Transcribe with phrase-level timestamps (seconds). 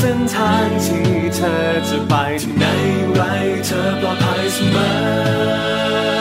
[0.00, 2.64] เส้นทางที่เธอจะไปที่ไหน
[3.14, 3.22] ไร
[3.66, 4.76] เธอปลอดภัยเสม
[6.16, 6.17] อ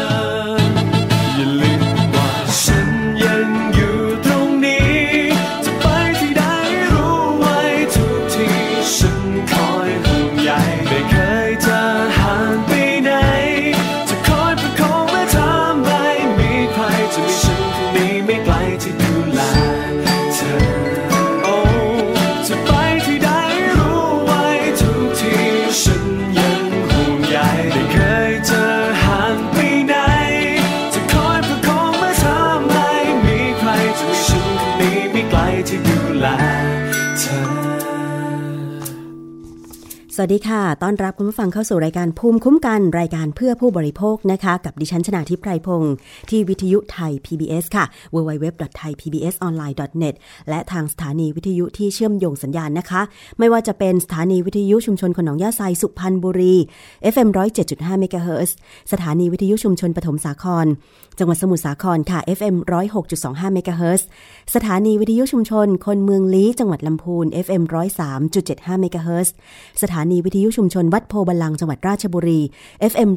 [40.19, 45.93] สวัสดีค่ะ ต้อนรับคุณผู้ฟังเข้าสู่รายการภูมิคุ้มกันรายการเพื่อผู้บริโภคนะคะ กับดิฉันชนาทิพไพรพงศ์
[46.29, 47.85] ที่วิทยุไทย PBS ค่ะ
[48.15, 50.15] www.thaipbsonline.net
[50.49, 53.01] และทางสถานีวิทยุที่เชื่อมโยงสัญญาณนะคะ
[53.39, 56.55] ไม่ว่าจะเป็นสถานีวิทยุชุมชนคนองยาไซสุพรรณบุรี
[57.13, 57.29] FM
[57.63, 58.55] 107.5เมกะเฮิรตซ์
[58.91, 60.65] สถานีวิทยุชุมชนปฐมสาคร
[61.19, 62.55] จังหวัดสมุทรสาครค่ะ FM
[63.05, 64.07] 106.25เมกะเฮิรตซ์
[64.55, 67.63] สถานีวิทยุชุมชน คนเมืองลี้จังหวัดลำพูน FM
[68.23, 69.33] 103.75เมกะเฮิรตซ์
[69.83, 72.41] สถานนีวิทยุชุมชนวัดโพธิ์บัลลังก์จังหวัดราชบุรี
[72.91, 73.09] FM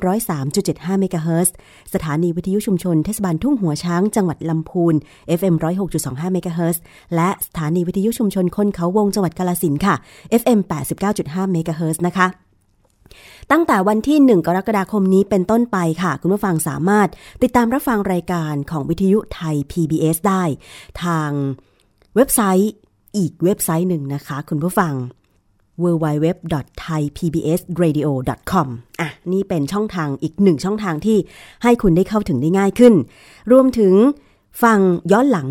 [0.46, 1.54] 103.75เมกะเฮิรตซ์
[1.94, 4.94] สถานีวิทยุชุมชนเทศบาลทุ่งหัวช้างจังหวัดลำพูน
[5.38, 5.54] FM
[5.94, 6.82] 106.25เมกะเฮิรตซ์
[7.14, 9.94] และสถานีวิทยุชุมชนคนเขาวงจังหวัดกาฬสินธุ์ค่ะ
[10.40, 10.58] FM
[11.06, 12.26] 89.5เมกะเฮิรตซ์นะคะ
[13.50, 17.08] ตั้งแต่วันที่ 1 กรกฎาคมนี้เป็นต้นไปค่ะ คุณผู้ฟังสามารถ
[17.42, 20.42] ติดตามรับฟังรายการของวิทยุไทย PBS ได้
[21.02, 21.30] ทาง
[22.16, 22.72] เว็บไซต์
[23.16, 24.92] อีกเว็บไซต์หนึ่งนะคะ คุณผู้ฟัง
[25.82, 28.66] www.thaipbsradio.com
[29.00, 31.18] อะ นี่เป็นช่องทางอีกหนึ่งช่องทางที่
[31.62, 32.94] ให้คุณได้เข้าถึงได้ง่ายขึ้น
[33.52, 33.94] รวมถึง
[34.62, 34.78] ฟัง
[35.12, 35.48] ย้อนหลัง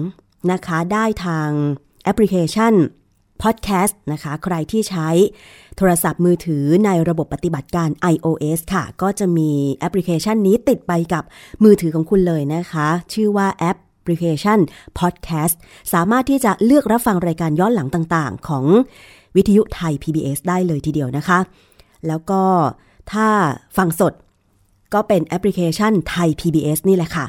[0.51, 1.49] นะคะได้ทาง
[2.03, 2.73] แอปพลิเคชัน
[3.43, 5.09] Podcast นะคะ ใครที่ใช้
[5.77, 11.23] โทรศัพท์มือถือในระบบปฏิบัติการ iOS ค่ะ ก็จะมีแอปพลิเคชันนี้ติดไปกับ
[11.63, 14.59] มือถือของคุณเลยนะคะ ชื่อว่าแอปแอปพลิเคชัน
[14.99, 15.55] Podcast
[15.93, 18.65] สามารถที่จะเลือกรับฟังรายการย้อนหลังต่างๆ ของ
[19.35, 21.39] วิทยุไทย PBS ได้เลยทีเดียวนะคะ
[22.07, 22.41] แล้วก็
[23.11, 23.27] ถ้า
[23.77, 24.13] ฟังสด
[24.93, 27.25] ก็เป็นแอปพลิเคชันไทย PBS นี่แหละค่ะ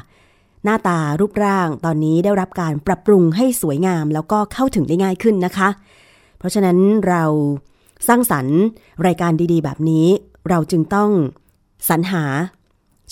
[0.63, 5.69] หน้าตารูปร่างตอนนี้ได้รับการปรับปรุงให้สวยงาม แล้วก็เข้าถึงได้ง่ายขึ้นนะคะ
[6.37, 6.77] เพราะฉะนั้น
[7.07, 7.23] เรา
[8.07, 8.57] สร้างสรรค์
[9.07, 10.07] รายการดีๆ แบบนี้
[10.49, 11.09] เราจึงต้อง
[11.89, 12.23] สรรหา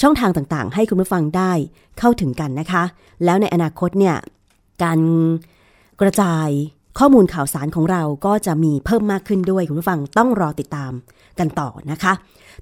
[0.02, 1.52] ช่องทางต่างๆ ให้คุณผู้ฟังได้
[2.00, 2.84] เข้าถึงกันนะคะ
[3.26, 4.16] แล้วในอนาคตเนี่ย
[4.84, 5.00] การ
[6.02, 6.48] กระจาย
[7.00, 10.92] ข้อมูลข่าวสารของเราก็จะมีเพิ่มมากขึ้นด้วย คุณผู้ฟังต้องรอติดตาม
[11.40, 12.14] กันต่อนะคะ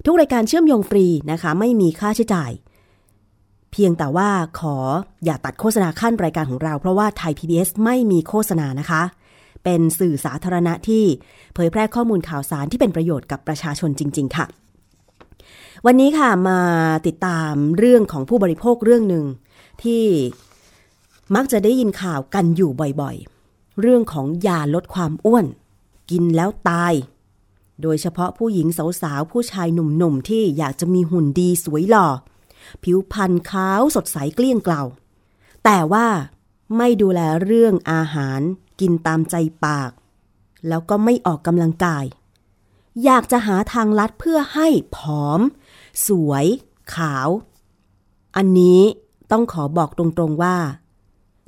[0.05, 2.51] ทุกรายการเชื่อมโยงฟรีนะคะ ไม่มีค่าใช้จ่าย
[3.71, 4.29] เพียงแต่ว่า
[4.59, 4.75] ขอ
[5.25, 9.01] อย่าตัดโฆษณาขั้นรายการของเรา เพราะว่าไทย PBS ไม่มีโฆษณานะคะ
[9.63, 11.03] เป็นสื่อสาธารณะที่
[11.53, 14.45] เผยแพร่ข้อมูลข่าวสารที่เป็นประโยชน์กับประชาชนจริง ๆ ค่ะ
[15.85, 16.59] วันนี้ค่ะมา
[17.07, 19.25] ติดตามเรื่องของผู้บริโภคเรื่องหนึ่ง
[19.83, 20.03] ที่
[21.35, 25.45] มักจะได้ยินข่าวกันอยู่บ่อยๆ เรื่องของยาลดความอ้วน
[26.09, 26.93] กินแล้วตาย
[27.81, 28.67] โดยเฉพาะผู้หญิง
[29.01, 32.07] สาวๆ ผู้ชายหนุ่มๆ ที่อยากจะมีหุ่นดีสวยหล่อ
[32.83, 34.83] ผิวพรรณขาวสดใสเกลี้ยงเกลา
[35.63, 36.07] แต่ว่า
[36.77, 38.41] ไม่ดูแลเรื่องอาหาร
[38.79, 39.35] กินตามใจ
[39.65, 39.91] ปาก
[40.67, 42.05] แล้วก็ไม่ออกกำลังกาย
[43.03, 45.41] อยากจะหาทางลัดเพื่อให้ผอม
[46.07, 46.45] สวย
[46.95, 47.29] ขาว
[48.35, 48.81] อันนี้
[49.31, 50.57] ต้องขอบอกตรงๆว่า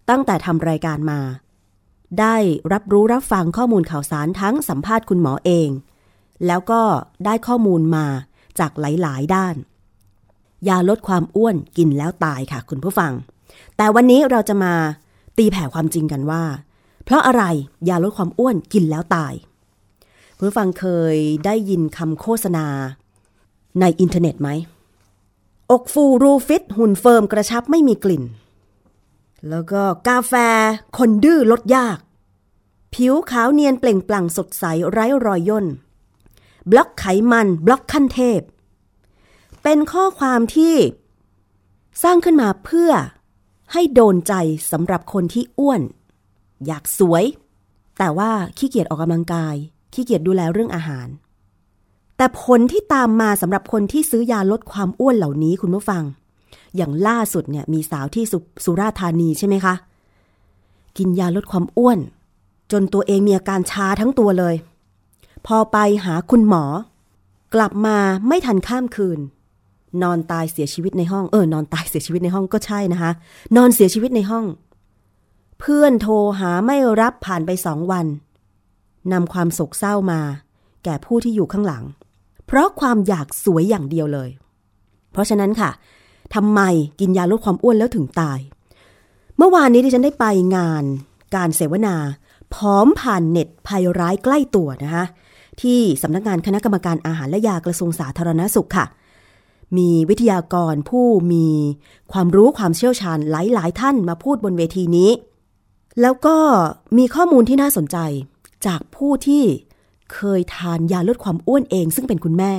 [0.10, 1.20] ตั้งแต่ทำรายการมา
[2.20, 2.36] ได้
[2.74, 5.70] รับรู้รับฟังข้อมูลข่าวสารทั้งสัมภาษณ์คุณหมอเอง
[6.48, 6.82] แล้วก็
[7.26, 8.06] ได้ข้อมูลมา
[8.60, 9.56] จากหลาย ๆ ด้าน
[10.68, 13.12] ยาลดความอ้วนกินแล้วตายค่ะ คุณผู้ฟัง
[13.78, 14.74] แต่วันนี้เราจะมา
[15.38, 16.44] ตีแผ่ความจริงกันว่า
[17.04, 17.44] เพราะอะไร
[17.90, 19.34] ยาลดความอ้วนกินแล้วตาย
[20.38, 21.16] คุณผู้ฟังเคย
[21.46, 22.66] ได้ยินคำโฆษณา
[23.80, 24.50] ในอินเทอร์เน็ตไหม
[25.72, 28.24] อกฟูรูฟิตหุ่น firm กระชับไม่มีกลิ่น
[29.50, 30.34] แล้วก็กาแฟ
[30.98, 31.98] คนดื้อลดยาก
[32.94, 35.66] ผิวขาวเนียนเปล่งปลั่งสดใสไร้รอยย่น
[36.72, 38.42] บล็อกไขมันบล็อกขั้นเทพ
[39.63, 40.75] เป็นข้อความที่
[42.04, 42.92] สร้างขึ้นมาเพื่อ
[43.72, 44.34] ให้โดนใจ
[44.72, 45.81] สำหรับคนที่อ้วน
[46.66, 47.24] อยากสวย
[47.98, 49.56] แต่ว่าขี้เกียจออกกำลังกาย
[49.94, 51.07] ขี้เกียจดูแลเรื่องอาหาร
[52.18, 56.04] แต่ผลที่ตามมาสำหรับคนที่ซื้อยาลดความอ้วนเหล่านี้คุณผู้ฟัง
[56.78, 58.34] อย่างล่าสุดเนี่ยมีสาวที่ส
[58.66, 59.75] สุราธานีใช่ไหมคะ
[60.98, 62.00] กินยาลดความอ้วน
[62.72, 64.56] จนตัวเองมีอาการชาทั้งตัวเลย
[65.48, 66.66] พอไปหาคุณหมอ
[67.54, 67.98] กลับมา
[68.28, 69.20] ไม่ทันข้ามคืน
[70.04, 73.12] นอนตายเสียชีวิตในห้องเออนอนตายเสียชีวิตในห้องก็ใช่นะคะ
[73.56, 74.46] นอนเสียชีวิตในห้อง
[75.60, 78.06] เพื่อนโทรหาไม่รับผ่านไปสองวัน
[79.14, 80.22] นำความโศกเศร้ามา
[80.84, 81.84] แก่ผู้ที่อยู่ข้างหลัง
[82.48, 84.30] เพราะความอยากสวยอย่างเดียวเลย
[85.12, 85.69] เพราะฉะนั้นค่ะ
[86.35, 86.62] ทำไม
[87.00, 88.39] กินยาลดความอ้วนแล้วถึงตาย
[89.38, 90.25] เมื่อวานนี้ดิฉันได้ไป
[90.56, 90.83] งาน
[91.35, 91.95] การเสวนา
[92.54, 95.06] พร้อมผ่านเน็ตภัยร้ายใกล้ตัวนะคะ
[95.61, 98.85] ที่สำนักงานคณะกรรมการอาหารและยากระทรวงสาธารณสุขค่ะ
[99.78, 101.47] มีวิทยากรผู้มี
[102.11, 105.11] ความรู้ความเชี่ยวชาญหลาย ๆ ท่านมาพูดบนเวทีนี้
[106.02, 106.37] แล้วก็
[106.97, 107.97] มีข้อมูลที่น่าสนใจ
[108.66, 109.44] จากผู้ที่
[110.13, 112.54] เคยทานยาลดความอ้วนเอง ซึ่งเป็นคุณแม่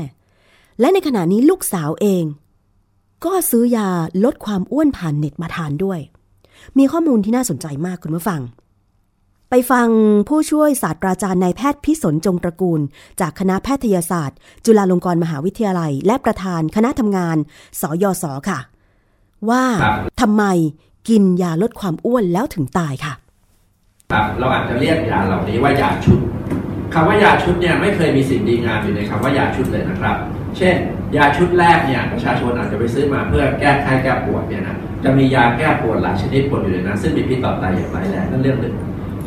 [0.80, 2.24] และในขณะนี้ลูกสาวเอง
[3.26, 3.88] ก็ซื้อยา
[4.24, 6.00] ลดความอ้วนผ่านเน็ตมาทานด้วย
[6.78, 8.40] มีข้อมูลที่น่าสนใจมากคุณผู้ฟัง
[9.50, 9.88] ไปฟัง
[10.28, 12.80] ผู้ช่วยศาสตราจารย์นายแพทย์พิสนจงตระกูล
[13.20, 17.36] จากคณะแพทยศาสตร์ จุฬาลงกรณ์มหาวิทยาลัย และประธานคณะทำงาน
[17.80, 18.58] สยศค่ะ
[19.50, 19.62] ว่า
[20.20, 20.44] ทำไม
[21.08, 23.14] กินยาลดความอ้วนแล้วถึงตายค่ะ
[24.12, 26.18] ครับเราอาจจะเรียกยาเหล่านี้ว่ายาชุด
[26.94, 30.16] คำว่ายาชุดเนี่ยไม่เคยมีสิ่งดีงามอยู่ในคำว่ายาชุดเลยนะครับ
[30.58, 30.76] เช่น
[31.16, 38.74] ยาชุดแรกเนี่ยประชาชนอาจจะไปซื้อมาเพื่อแก้ไข้แก้ปวดเนี่ยนะจะมียาแก้ปวดหลายชนิดปนอยู่ในนั้นซึ่งมีพิษต่อไตอย่างไรายแรงนั่นเรื่องหนึ่ง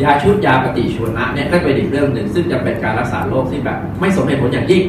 [0.03, 4.83] ยาชุดยาปฏิชีวนะเนี่ยก็เป็นอีกเรื่องหนึ่ง ซึ่งจะเป็นการรักษาโรคที่แบบไม่สมเหตุผลอย่างยิ่ง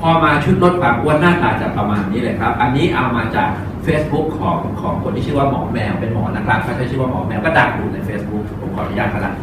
[0.00, 3.48] พอมาชุดลดความอ้วนหน้าตาจะประมาณนี้เลยครับ อันนี้เอามาจาก
[3.86, 9.34] Facebook ของของคนที่ชื่อว่าหมอแมวเป็นหมอนะครับเขาใช้ชื่อว่าหมอแมวก็ดังอยู่ใน Facebook ผมขออนุญาตครับ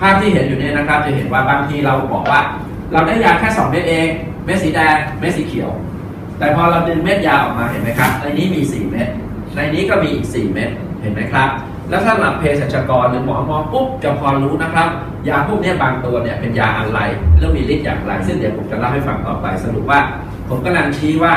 [0.00, 2.40] ภาพที่เห็นอยู่เนี่ยนะครับจะเห็นว่าบางทีเราบอกว่า
[2.92, 4.08] เราได้ยาแค่2เม็ดเอง
[4.44, 5.70] เม็ดสีแดง เม็ดสีเขียว
[6.38, 9.08] แต่พอเราดึงเม็ดยาออกมาเห็นไหมครับ ในนี้มี 4 เม็ด
[9.54, 11.48] ในนี้ก็มีอีก 4 เม็ด เห็นไหมครับ
[11.90, 14.88] แล้วถ้าหลับเภสัชกรหรือหมอมองปุ๊บจะพอรู้นะครับ
[15.28, 17.00] ยาพวกนี้บางตัวเนี่ยเป็นยาอะไร
[17.38, 20.00] แล้วมีฤทธิ์อย่างไร ซึ่งเดี๋ยวผมจะเล่าให้ฟังต่อไป สรุปว่า
[20.48, 21.34] ผมกำลังชี้ว่า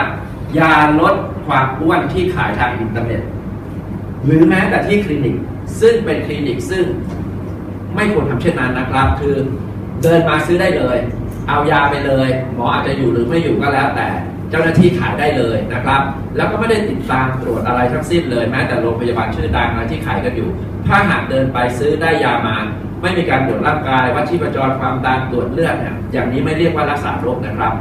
[0.60, 1.16] ยาลด
[1.48, 3.22] ความอ้วนที่ขายทางอินเทอร์เน็ต
[4.26, 5.36] หรือแม้แต่ที่คลินิก
[5.82, 6.86] ซึ่งเป็นคลินิกซึ่ง
[7.96, 9.36] ไม่ควรทำเช่นนั้นนะครับ คือ
[10.04, 10.98] เดินมาซื้อได้เลย
[11.48, 14.08] เอายาไปเลย หมออาจจะอยู่หรือไม่อยู่ก็แล้วแต่
[14.50, 16.02] เจ้าหน้าที่ขายได้เลยนะครับ
[16.36, 20.50] แล้วก็ไม่ได้ติดตามตรวจอะไรทั้งสิ้นเลยแม้แต่โรงพยาบาลชื่อดังอะไรที่ขายกันอยู่
[20.88, 22.56] ถ้าหากเดินไปซื้อได้ยามา
[23.02, 27.74] ไม่มีการตรวจร่างกายวัดชีพจรความดันตรวจเลือดเนี่ยอย่างนี้ไม่เรียกว่ารักษาโรคนะครับ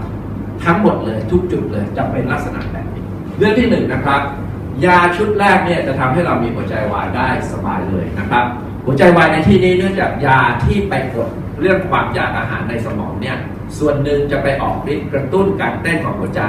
[0.64, 3.04] ทั้งหมดเลยทุกจุดเลยจะเป็นลักษณะแบบนี้
[3.38, 4.20] เรื่องที่หนึ่งนะครับ
[4.84, 8.44] ยาชุดแรกเนี่ยจะทำให้เรามีหัวใจวายได้สบายเลยนะครับ
[8.86, 11.28] หัวใจวายในที่นี้เนื่องจากยาที่ไปกด
[11.60, 13.36] เรื่องความอยากอาหารในสมองเนี่ย
[13.78, 16.42] ส่วนหนึ่งจะไปออกฤทธิ์กระตุ้นการเต้นของหัวใจ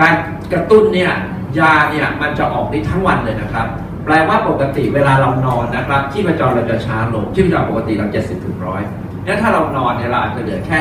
[0.00, 0.14] การ
[0.52, 1.12] กระตุ้นเนี่ย
[1.58, 3.66] ยาเนี่ยมันจะออกฤทธิ์ทั้งวันเลยนะครับ
[4.04, 8.82] แปลว่าปกติเวลาเรานอนนะครับที่ประจรเราจะช้าลงที่ประจรปกติเรา70ถึงร้อย
[9.24, 10.78] เนี่ยถ้าเรานอนเนี่ยเราอาจจะเหลือแค่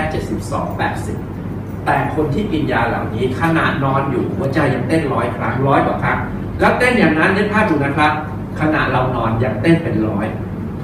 [0.52, 0.80] 72
[1.16, 6.18] 80 แต่คนที่กินยาเหล่านี้ขนาดนอนอยู่หัวใจยังเต้นร้อยครั้งร้อยกว่าครั้ง
[6.60, 8.12] แล้วเต้นอย่างนั้นนึกภาพดูนะครับ
[8.60, 10.26] ขณะเรานอนยังเต้นเป็นร้อย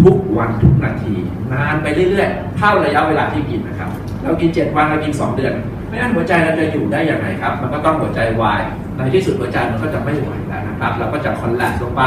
[0.01, 1.13] ทุกวันทุกนาที
[1.51, 3.89] นานไปเรื่อยๆ เท่าระยะเวลาที่กินนะครับ
[4.23, 5.53] เรากิน 7 วันเรากิน 2 เดือน
[5.87, 8.61] ไม่งั้นหัวใจเราจะอยู่ได้อย่างไรครับ มันก็ต้องหัวใจวาย
[8.95, 12.01] ในที่สุดหัวใจมันก็จะไม่ไหวแล้วนะครับ เราก็จะคอนแลกลงไป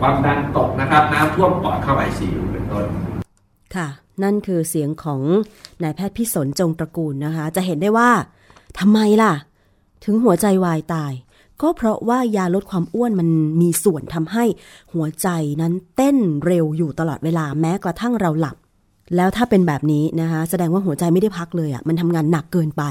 [0.00, 2.84] ความดันตกนะครับ น้ำท่วมปอดเข้าไอซียูเป็นต้น
[3.74, 3.88] ค่ะ
[4.22, 5.20] นั่นคือเสียงของ
[5.82, 8.10] นายแพทย์พิสนจงตระกูลนะคะ จะเห็นได้ว่า
[8.78, 9.32] ทำไมล่ะ
[10.04, 11.12] ถึงหัวใจวายตาย
[11.62, 13.28] ก็เพราะว่ายาลดความอ้วนมัน
[13.60, 14.44] มีส่วนทำให้
[14.92, 15.28] หัวใจ
[15.60, 16.16] นั้นเต้น
[16.46, 18.56] เร็วอยู่ตลอดเวลาแม้กระทั่งเราหลับ
[19.16, 22.82] แล้วถ้าเป็นแบบนี้นะคะ แสดงว่าหัวใจไม่ได้พักเลยอะ่ะมันทำงานหนักเกินไป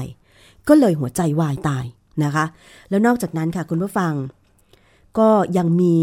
[0.68, 1.84] ก็เลยหัวใจวายตาย
[2.24, 2.44] นะคะ
[2.90, 4.12] แล้วนอกจากนั้นค่ะคุณผู้ฟัง
[5.18, 5.96] ก็ยังมี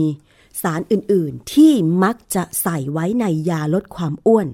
[0.62, 1.72] สารอื่นๆ ที่
[2.04, 4.48] มักจะใส่ไว้ในยาลดความอ้วน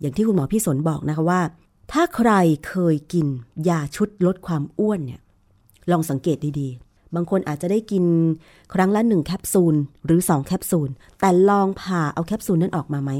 [0.00, 1.40] อย่างที่คุณหมอพี่สนบอกนะคะว่า
[1.92, 2.30] ถ้าใคร
[2.68, 3.26] เคยกิน
[3.68, 5.20] ยาชุดลดความอ้วนเนี่ย
[5.90, 6.68] ลองสังเกตดี
[7.16, 8.04] บางคนอาจจะได้กิน
[8.74, 9.74] ครั้งละหนึ่งแคปซูล
[10.06, 10.88] หรือสองแคปซูล
[11.20, 13.10] แต่ลองผ่าเอาแคปซูลนั้นออกมาไหม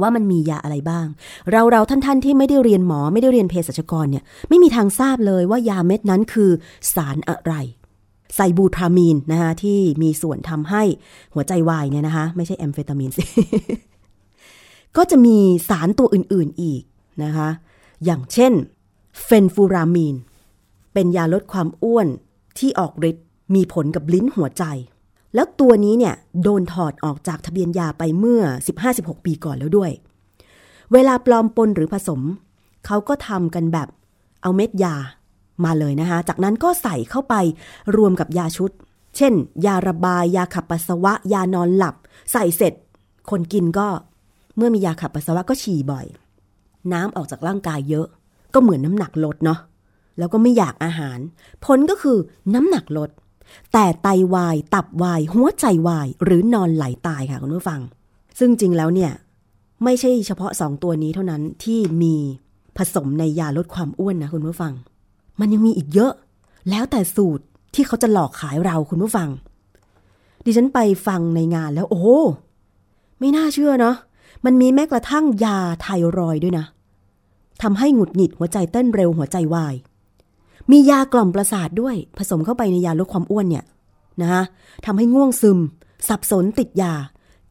[0.00, 1.06] ว่ามันมียาอะไรบ้าง
[1.50, 6.50] เราเราท่านๆที่ไม่ได้เรียนหมอไม่ได้เรียนเภสัชกรเนี่ยไม่มีทางทราบเลยว่ายาเม็ดนั้นคือ
[6.94, 7.54] สารอะไร
[8.34, 10.82] ไซบูทรามีนนะคะที่มีส่วนทำให้
[11.34, 13.24] หัวใจวายเนี่ยนะคะไม่ใช่แอมเฟตามีนสิ
[14.96, 15.36] ก็จะมี
[15.68, 16.82] สารตัวอื่นๆอีก
[17.24, 17.48] นะคะ
[18.04, 18.52] อย่างเช่น
[19.24, 20.16] เฟนฟูรามีน
[20.92, 22.08] เป็นยาลดความอ้วน
[22.58, 24.64] ที่ออกฤทธิ์มีผลกับลิ้นหัวใจ
[25.34, 28.42] แล้วตัวนี้เนี่ยโดนถอดออกจากทะเบียนยาไปเมื่อ
[28.84, 29.90] 15-16 ปีก่อนแล้วด้วย
[30.92, 32.20] เวลาปลอมปนหรือผสม
[32.86, 33.88] เขาก็ทำกันแบบ
[34.42, 34.94] เอาเม็ดยา
[35.64, 37.34] มาเลยนะคะ จากนั้นก็ใส่เข้าไป
[37.96, 38.70] รวมกับยาชุด
[39.16, 39.34] เช่น
[39.66, 41.94] ยาระบาย ยาขับปัสสาวะ ยานอนหลับ
[42.32, 42.74] ใส่เสร็จ
[43.30, 43.88] คนกินก็
[44.56, 46.06] เมื่อมียาขับปัสสาวะก็ฉี่บ่อย
[46.92, 48.06] น้ำออกจากร่างกายเยอะ
[48.54, 49.58] ก็เหมือนน้ำหนักลดเนาะ
[50.18, 51.18] แล้วก็ไม่อยากอาหาร
[51.64, 52.18] ผลก็คือ
[52.54, 53.10] น้ำหนักลด
[53.72, 57.80] แต่ไตวาย ตับวาย หัวใจวาย หรือนอนไหลตายค่ะคุณผู้ฟัง
[58.38, 59.12] ซึ่งจริงแล้วเนี่ย
[59.84, 62.14] ไม่ใช่เฉพาะสองตัวนี้เท่านั้นที่มี
[62.76, 64.72] ผสมในยาลดความอ้วนนะคุณผู้ฟัง
[65.40, 66.12] มันยังมีอีกเยอะ
[66.70, 69.28] แล้วแต่สูตรที่เขาจะหลอกขายเราคุณผู้ฟัง
[70.44, 72.16] ดิฉันไปฟังในงานแล้วโอ้
[73.18, 73.96] ไม่น่าเชื่อเนาะ
[74.44, 75.86] มันมีแม้กระทั่งยาไท
[76.18, 76.66] รอยด์ด้วยนะ
[77.62, 79.74] ทำให้หงุดหงิดหัวใจเต้นเร็วหัวใจวาย
[80.70, 83.64] มียากล่อมประสาทด้วย ผสมเข้าไปในยาลดความอ้วนเนี่ย
[84.20, 84.42] นะคะ
[84.86, 85.58] ทำให้ง่วงซึม
[86.08, 86.94] สับสนติดยา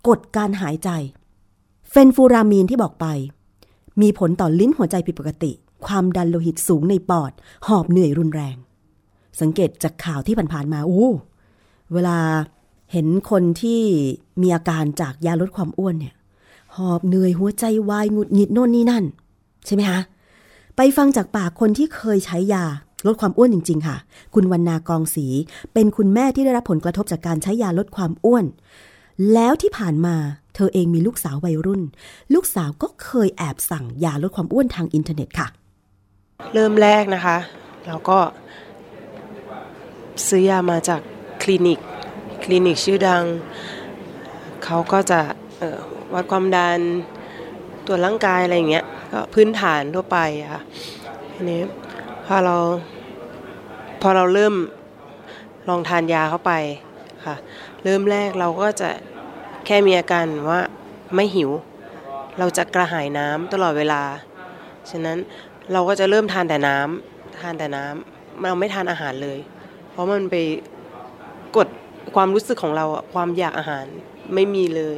[0.07, 0.89] กดการหายใจ
[1.89, 3.05] เฟนฟูรามีนที่บอกไป
[4.01, 5.51] มีผลต่อลิ้นหัวใจผิดปกติ
[5.85, 7.31] ความดันโลหิตสูงในปอด
[7.67, 8.55] หอบเหนื่อยรุนแรง
[9.41, 11.11] สังเกตจากข่าวที่ผ่านๆมาอู้
[11.93, 12.17] เวลา
[12.91, 13.81] เห็นคนที่
[14.41, 16.15] มีอาการจากยาลดความอ้วนเนี่ย
[16.75, 19.03] หอบเหนื่อยหัวใจวายหงุดหงิดโน่นนี่นั่น
[19.65, 20.01] ใช่ไหมคะ
[20.75, 22.65] ไปฟังจากปากคนที่เคยใช้ยา
[23.08, 23.98] ลดความอ้วนจริง ๆ ค่ะ
[24.34, 25.25] คุณวรรณากองศรี
[25.74, 28.46] เป็นคุณแม่ที่ได้รับผลกระทบจากการใช้ยาลดความอ้วน
[29.34, 30.15] แล้วที่ผ่านมา
[30.55, 31.81] เธอเองมีลูกสาววัยรุ่น
[32.34, 35.48] ลูกสาวก็เคยแอบสั่งยาลดความอ้วนทางอินเทอร์เน็ตค่ะ
[36.53, 37.38] เริ่มแรกนะคะ
[37.88, 38.20] เราก็
[40.27, 41.01] ซื้อยามาจาก
[41.41, 41.79] คลินิก
[42.43, 43.24] คลินิกชื่อดัง
[44.65, 45.20] เขาก็จะ
[45.62, 45.79] ออ
[46.13, 46.79] วัดความดัน
[47.86, 50.62] ตรวจร่างกายอะไรอย่างเงี้ยก็พื้นฐานทั่วไปอะค่ะ
[51.34, 51.62] ทีนี้
[52.35, 52.55] อเรา
[54.01, 54.53] พอเราเริ่ม
[55.69, 56.53] ลองทานยาเข้าไป
[57.25, 57.35] ค่ะ
[57.83, 58.89] เริ่มแรกเราก็จะ
[59.65, 60.61] แค่มีอาการว่า
[61.15, 61.51] ไม่หิว
[62.39, 64.01] เราจะกระหายน้ำตลอดเวลา
[64.91, 65.17] ฉะนั้น
[65.71, 69.39] เราก็จะเริ่มทานแต่น้ำทานแต่น้ำเราไม่ทานอาหารเลย
[69.91, 70.35] เพราะมันไป
[71.57, 71.67] กด
[72.15, 73.85] ความรู้สึกของเราความอยากอาหาร
[74.33, 74.97] ไม่มีเลย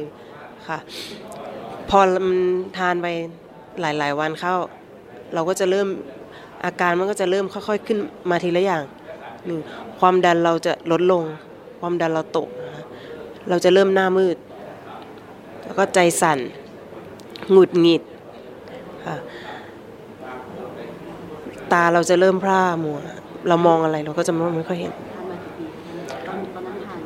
[0.68, 0.78] ค่ะ
[1.90, 2.38] พอมัน
[2.78, 3.06] ทานไป
[3.80, 4.54] หลาย ๆ วันเข้า
[5.34, 5.88] เราก็จะเริ่ม
[6.64, 7.98] อาการมันก็จะเริ่มค่อยๆขึ้น
[8.30, 8.82] มาทีละอย่าง
[9.46, 9.58] หนึ่ง
[9.98, 11.22] ความดันเราจะลดลง
[11.80, 12.84] ความดันเราตกนะคะ
[13.48, 14.36] เราจะเริ่มหน้ามืด
[15.64, 16.38] แล้วก็ใจสั่น
[17.50, 18.02] หงุดหงิด
[19.06, 19.16] ค่ะ
[21.72, 22.98] ตาเราจะเริ่มพร่ามัว
[23.48, 25.64] เรามองอะไรเราก็จะไม่ไม่ค่อยเห็นทานมากี่ปี
[26.26, 27.00] ตอนตอนนั้นทาน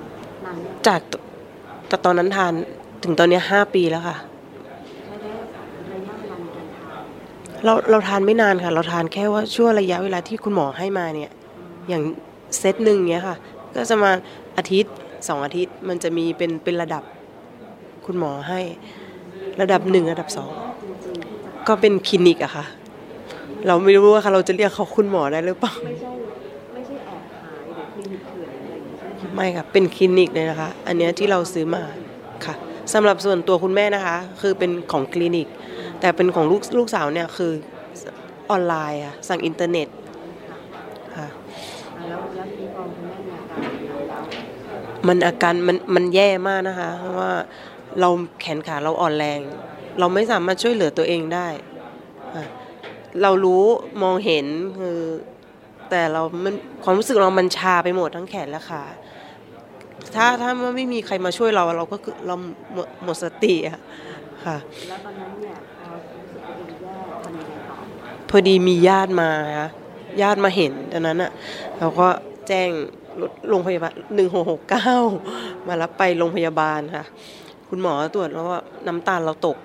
[0.45, 1.15] นานเนี่ยจากต
[1.89, 2.53] แต่ตอนนั้นทาน
[3.03, 4.17] ถึงตอนเนี้ยห้าปีแล้วค่ะ
[5.05, 5.31] ใช้ได้
[5.93, 7.03] ระยะเวลาในการทาน
[7.65, 11.31] เราเราทานไม่นานค่ะ เราทานแค่ว่าช่วงระยะเวลาที่คุณหมอให้มาเนี่ย
[11.89, 12.03] อย่าง
[12.59, 13.37] เซตหนึ่งเนี้ยค่ะ
[13.75, 14.11] ก็จะมา
[14.59, 14.95] อาทิตย์
[15.29, 17.03] สองอาทิตย์มันจะมีเป็นเป็นระดับ
[18.07, 18.61] คุณหมอให้
[19.61, 20.51] ระดับหนึ่งระดับสอง
[21.69, 22.65] ก็เป็นคลินิกอะค่ะ
[23.67, 26.11] เราไม่รู้ว่าค่ะเราจะเรียกเขาคุณหมอได้หรือเปล่าไม่ใช่
[26.73, 31.83] ไม่ใช่แอบขายหรือคลินิกเถื่อนอะไรอย่างนี้ใช่ไหมคะไม่ค่ะเป็นคลินิกเลยนะคะ อันเนี้ยที่เราซื้อมา
[32.47, 32.55] ค่ะ
[32.93, 35.49] สำหรับส่วนตัวคุณแม่นะคะ คือเป็นของคลินิก
[36.01, 37.53] แต่เป็นของลูกลูกสาวเนี่ยคือ
[38.51, 39.89] ออนไลน์ค่ะสั่งอินเทอร์เน็ต
[41.17, 41.29] ค่ะ
[42.09, 44.23] แล้วแล้วที่คุณแม่มีอาการอย่างนั้นแล้ว
[45.09, 47.33] มันอาการมันมันแย่มากนะคะ เพราะว่า
[48.01, 48.09] เรา
[48.41, 49.41] แขนขาเราอ่อนแรง
[49.99, 51.49] เราไม่สามารถช่วยเหลือตัวเองได้
[53.23, 53.65] เรารู้
[54.03, 54.47] มองเห็น
[54.79, 54.99] คือ
[55.91, 56.55] แต่เรามัน
[56.85, 58.85] ความรู้สึกเรามันชาไปหมดทั้งแขนและขา
[60.17, 62.35] ถ้าถ้าไม่มีใครมาช่วยเราเราก็คือเรา
[62.75, 63.81] หมดหมดสติอะ
[64.45, 64.57] ค่ะ
[64.89, 67.77] แล้วตอนนั้นเนี่ยพอรู้สึกตัวเองแย่ทำยังไงต่อ
[68.31, 69.71] พอดีมีญาติมาค่ะ
[70.23, 71.31] ญาติมาเห็นตอนนั้นอะ
[71.79, 72.09] เราก็
[72.49, 72.69] แจ้ง
[73.21, 74.95] รถโรงพยาบาลหนึ่งหกหกเก้า
[75.69, 77.05] มารับไปโรงพยาบาลค่ะ
[77.69, 79.57] คุณหมอตรวจแล้วว่าน้ำตาลเราตก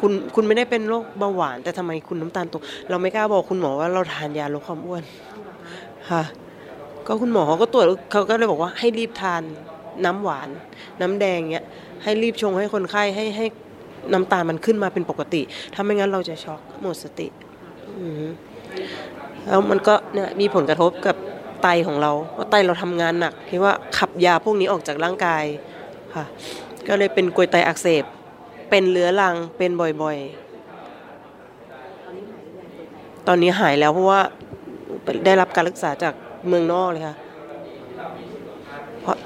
[0.00, 5.02] คุณคุณไม่ได้เป็นโรคเบาหวาน แต่ทำไมคุณน้ำตาลตก เราไม่กล้าบอกคุณหมอว่าเราทานยาลดความอ้วน
[6.10, 6.22] ค่ะ
[7.06, 9.42] ก็คุณหมอเขาก็ตรวจเขาก็เลยบอกว่าให้รีบทาน
[10.04, 10.48] น้ำหวาน
[11.00, 11.66] น้ำแดงเนี้ย
[12.02, 13.46] ให้รีบชงให้คนไข้ให้ให้
[14.12, 15.42] น้ำตาลมันขึ้นมาเป็นปกติ
[15.74, 17.28] ถ้าไม่งั้นเราจะช็อกหมดสติ
[17.98, 18.00] อ
[19.46, 21.16] แล้วมันก็เนี่ยมีผลกระทบกับ
[21.62, 25.44] ไตของเราเพราะไตเราทำงานหนักที่ว่าขับยาพวกนี้ออกจากร่างกาย
[26.14, 26.24] ค่ะ
[26.88, 28.04] ก็เลยเป็นกรวยไตอักเสบ
[28.70, 29.70] เป็นเรื้อรังเป็น
[30.02, 34.20] บ่อยๆ ตอนนี้หายแล้วเพราะว่า
[35.24, 36.14] ได้รับการรักษาจาก
[36.48, 37.16] เมืองนอกเลยค่ะ
[39.02, 39.16] เพราะ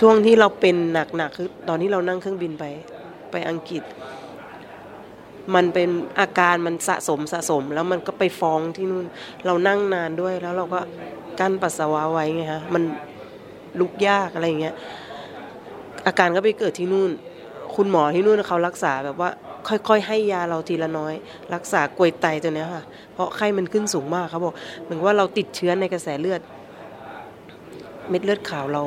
[0.00, 0.76] ช่วงที่เราเป็น
[1.16, 2.64] หนักๆคือตอนที่เรานั่งเครื่องบินไป
[3.30, 3.82] ไปอังกฤษ
[5.54, 5.88] มันเป็น
[6.20, 9.04] อาการมันสะสมสะสม แล้วมันก็ไปฟ้องที่นู่น
[9.46, 10.80] เรานั่งนานด้วยแล้วเราก็
[11.40, 12.82] กั้นปัสสาวะไว้ไงฮะมัน
[13.80, 14.74] ลุกยากอะไรอย่างเงี้ย
[16.06, 17.10] อาการก็ไปเกิดที่นู่น
[17.76, 19.30] คุณหมอที่นู่นเขารักษาแบบว่า
[19.68, 21.14] ค่อยๆ ให้ยาเราทีละน้อย
[21.54, 26.40] รักษากลวยไตตัวนี้ค่ะ เพราะไข้มันขึ้นสูงมากเขาบอกเหมือนว่าเราติดเชื้อในกระแสเลือด
[28.08, 28.82] เม็ดเลือดขาวเรา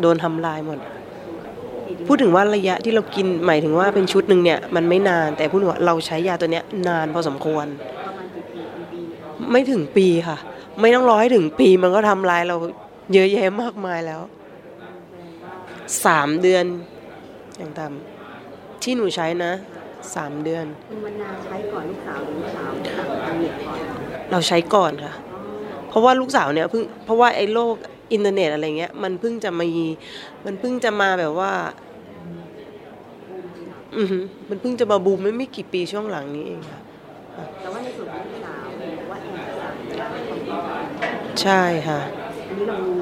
[0.00, 0.78] โดนทำลายหมด
[2.06, 7.66] พูดถึงว่าระยะที่เรากินหมายถึงว่าเป็นชุดหนึ่งเนี่ยมันไม่นานแต่พูดว่าเราใช้ยาตัวเนี้ยนานพอสมควร
[9.50, 10.36] ไม่ถึงปีค่ะ
[10.80, 12.56] ไม่ต้องรอให้ถึงปีมันก็ทำลายเรา
[13.12, 14.20] เยอะแยะมากมายแล้ว
[16.04, 16.64] สามเดือน
[17.56, 19.52] อย่างต่ำที่หนูใช้นะ
[20.16, 23.78] สามเดือน คุณวรรณาใช้ก่อนลูกสาวหรือลูกสาวสั่งคลินิกก่อน
[24.30, 25.14] เราใช้ก่อนค่ะ
[25.88, 27.74] เพราะว่าลูกสาวเนี่ยเพิ่งเพราะว่าไอ้โลก
[28.12, 29.70] อินเทอร์เน็ตอะไรเงี้ยมันเพิ่งจะมี
[30.46, 31.52] มันเพิ่งจะมาแบบว่า
[33.96, 36.78] อือหือมันเพิ่งจะมาบูมไม่ไม่กี่ปีช่วงหลังนี้เองค่ะ
[37.60, 40.84] แต่ว่าในส่วนของลูกสาวเห็นบอกว่าแอบสั่งยาความต้องการ
[41.42, 42.00] ใช่ค่ะ
[42.48, 43.00] อันนี้เรารู้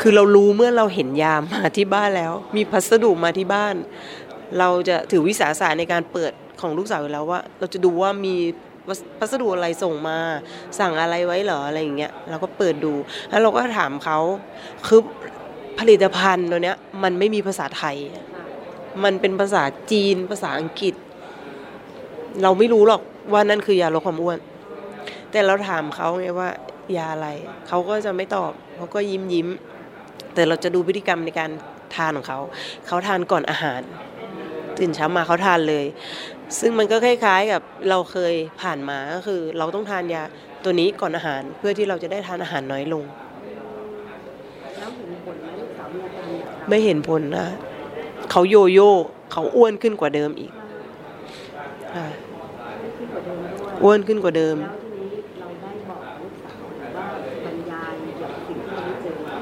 [0.00, 3.74] คือเรารู้เมื่อเราเห็นยามมาที่บ้านแล้ว มีพัสดุมาที่บ้าน
[4.58, 8.36] เราจะถือวิสาสะในการเปิดของลูกสาวอยู่แล้วว่า เราจะดูว่ามี
[9.18, 10.18] พัสดุอะไรส่งมา
[10.78, 12.92] สั่งอะไรไว้เหรออะไรอย่างเงี้ยเราก็เปิดดู
[13.30, 14.18] แล้วเราก็ถามเขา
[14.86, 15.00] คือ
[15.78, 17.96] ผลิตภัณฑ์ตัวเนี้ยมันไม่มีภาษาไทย
[19.04, 20.94] มันเป็นภาษาจีน ภาษาอังกฤษ
[22.42, 23.02] เราไม่รู้หรอก
[23.32, 24.38] ว่านั่นคือยาลดความอ้วน
[25.30, 26.48] แต่เราถามเขาไงว่า
[26.96, 27.28] ยาอะไร
[27.68, 29.48] เขาก็จะไม่ตอบเขาก็ยิ้มยิ้ม
[30.34, 31.50] แต่เราจะดูพฤติกรรมในการ
[31.94, 32.40] ทานของเขา
[32.86, 33.80] เขาทานก่อนอาหาร
[34.78, 35.84] ตื่นเช้ามาเขาทานเลย
[36.58, 40.22] ซึ่งมันก็คล้ายๆกับเราเคยผ่านมาก็คือ เราต้องทานยา
[40.64, 43.04] ตัวนี้ก่อนอาหารเพื่อที่เราจะได้ทานอาหารน้อยลง
[44.78, 47.46] แล้วเห็นผลไหมลูกสาวมีอาการแบบเราไม่เห็นผลนะ
[48.30, 48.92] เขาโยโย่
[49.32, 50.52] เขาอ้วนขึ้นกว่าเดิมอีก
[51.94, 52.06] ค่ะ
[52.96, 55.10] ขึ้นกว่าเดิมด้วยอ้วนขึ้นกว่าเดิมแล้วทีนี้
[55.40, 57.06] เราได้บอกลูกสาวหรือว่า
[57.44, 59.34] บรรยายเกี่ยวกับสิ่งที่เราได้เจอว่า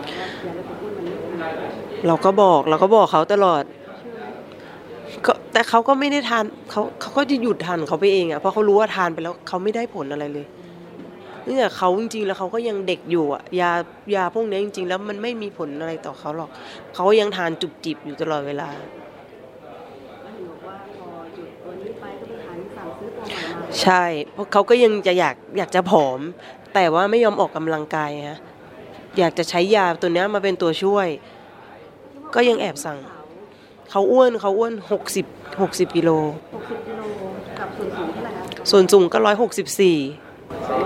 [0.46, 1.14] ยาลดความอ้วนมันไม่
[1.58, 1.66] เป็
[2.04, 3.64] นเราก็บอกเราก็บอกเขาตลอด
[5.52, 10.46] แต่เขาก็ไม่ได้ทานเขาเขาก็จะหยุดทานเขาไปเองอะ่ะเพราะเขารู้ว่าทานไปแล้วเขาไม่ได้ผลอะไรเลย
[11.46, 13.70] เนี่ยเขาจริงๆแล้วเขาก็ยังเด็กอยู่อะยา
[14.14, 16.50] ยาพวกนี้จริง ๆ แล้วมันไม่มีผลอะไรต่อเขาหรอก
[16.94, 18.68] เขายังทานจุบจิบอยู่ตลอดเวลา
[23.82, 26.20] ใช่เพราะเขาก็ยังจะอยากอยากจะผอม
[26.74, 28.40] แต่ว่าไม่ยอมออกกำลังกายฮะ
[29.18, 31.08] อยากจะใช้ยาตัวนี้มาเป็นตัวช่วย
[32.34, 32.98] ก็ยังแอบสั่ง
[33.94, 35.26] เขาอ้วนเขาอ้วนหกสิบ
[35.60, 36.10] หกสิบกิโล
[36.52, 37.02] 60กิโล
[37.58, 39.96] กับส่วนสูงเท่าไหร่คะส่วนสูงก็ร้อยหกสิบสี่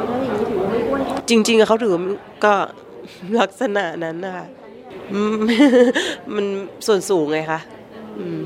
[0.09, 1.95] แล้วอย่างนี้ถือว่าไม่อ้วนจริงๆอะเขาถือ
[2.45, 2.55] ก็
[3.41, 4.47] ลักษณะนั้นนะคะ
[5.13, 5.37] อืม
[6.35, 6.47] มัน
[6.87, 7.61] ส่วนสูงไงคะ
[8.19, 8.43] อืม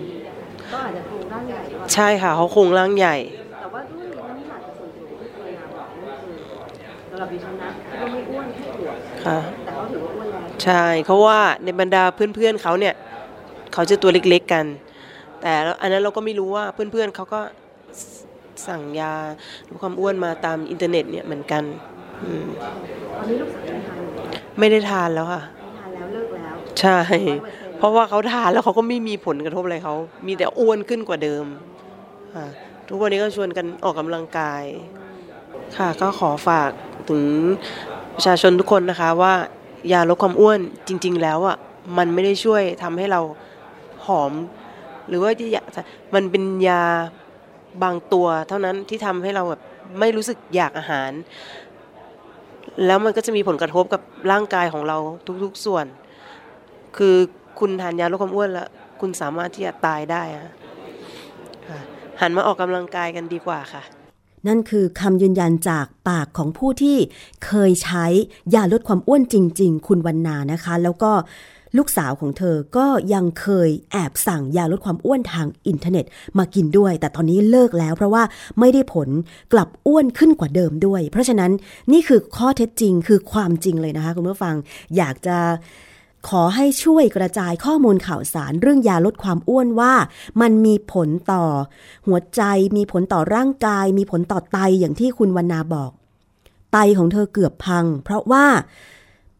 [0.72, 3.16] ก็อาจจะโครงร่างใหญ่กว่าใช่ค่ะเขาโครงร่างใหญ่
[3.60, 6.36] แต่ว่าด้วยน้ำหนักกับส่วนสูงที่เคยมาบอกนี่คือ
[7.10, 7.70] สำหรับดิฉันนะ
[8.00, 12.94] ก็ไม่อ้วนแค่อวบค่ะแต่เขาถือว่าอ้วนแล้วใช่เขาว่าในบรรดาเพื่อนๆเขาเนี่ย
[13.72, 14.66] เขาจะตัวเล็กๆกัน
[15.40, 17.40] แต่แล้วอันนั้นเราก็ไม่รู้ว่าเพื่อนๆเขาก็
[18.00, 18.02] ส
[18.66, 19.14] สั่งยา
[19.68, 21.62] ลดความอ้วนมาตามอินเทอร์เน็ตเนี่ยเหมือนกัน
[22.24, 22.46] อืม
[23.16, 25.42] ตอนนี้ลูกสาวยังทานอยู่ไหมไม่ได้ทานแล้วค่ะ
[25.78, 26.98] ทานแล้วเลิกแล้วใช่
[27.78, 29.94] เพราะว่าเขาทานแล้วเขาก็ไม่มีผลกระทบอะไรเขา
[30.26, 31.44] มีแต่อ้วนขึ้นกว่าเดิม
[32.36, 32.46] ค่ะ
[32.88, 34.64] ทุกวันนี้ก็ชวนกันออกกำลังกาย
[35.76, 36.70] ค่ะก็ขอฝาก
[37.10, 37.24] ถึง
[38.16, 39.34] ประชาชนทุกคนนะคะว่า
[39.92, 41.56] ยาลดความอ้วนจริง ๆ แล้วอะ
[41.98, 43.20] มันไม่ได้ช่วยทำให้เรา
[44.02, 44.32] ผอม
[45.08, 45.66] หรือว่าที่อยาก
[46.14, 46.82] มันเป็นยา
[47.82, 49.60] บางตัว เท่านั้นที่ทำให้เราแบบ
[49.98, 51.10] ไม่รู้สึกอยากอาหาร
[52.86, 54.98] แล้วมันก็จะมีผลกระทบกับร่างกายของเรา
[55.44, 55.86] ทุกๆส่วน
[56.96, 57.16] คือ
[57.60, 58.68] คุณทานยาลดความอ้วนแล้ว
[59.00, 60.46] คุณสามารถที่จะตายได้อะ
[62.20, 63.82] หันมาออกกำลังกายกันดีกว่าค่ะ
[64.48, 66.96] นั่นคือคำยืนยันจากปากของผู้ที่
[67.46, 68.06] เคยใช้
[68.54, 71.12] ยาลดความอ้วนจริง ๆ คุณวันนานะคะ แล้วก็
[71.76, 76.04] ลูกสาวของเธอก็ยังเคยแอบสั่งยาลดความอ้วนทางอินเทอร์เน็ต
[76.38, 78.22] มากินด้วย แต่ตอนนี้เลิกแล้วเพราะว่า
[78.58, 79.08] ไม่ได้ผล
[79.52, 81.50] กลับอ้วนขึ้นกว่าเดิมด้วย เพราะฉะนั้น
[81.92, 84.54] นี่คือข้อเท็จจริงคือความจริงเลยนะคะคุณผู้ฟัง
[84.96, 85.38] อยากจะ
[86.28, 89.94] ขอให้ช่วยกระจายข้อมูลข่าวสารเรื่องยาลดความอ้วนว่า
[90.40, 91.44] มันมีผลต่อ
[92.06, 92.42] หัวใจ
[92.76, 95.90] มีผลต่อร่างกาย มีผลต่อไตอย่างที่คุณวรรณาบอก
[96.72, 98.46] ไตของเธอเกือบพัง เพราะว่า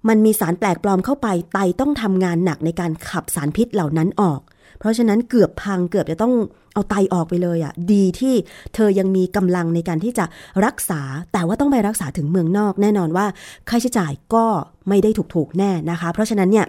[0.09, 4.41] มันมีสารแปลกปลอมเข้าไปไตต้องทำงานหนักในการขับสารพิษเหล่านั้นออก
[4.79, 6.35] เพราะฉะนั้นเกือบพังเกือบจะต้อง
[6.75, 8.35] เอาไตออกไปเลยอะ่ะ ดีที่
[8.75, 10.25] เธอยังมีกำลังในการที่จะ
[10.65, 11.01] รักษา
[11.33, 13.27] แต่ว่าต้องไปรักษาถึงเมืองนอก แน่นอนว่า
[13.69, 14.45] ค่าใช้จ่ายก็
[14.89, 16.67] ไม่ได้ถูกๆแน่นะคะ เพราะฉะนั้นเนี่ย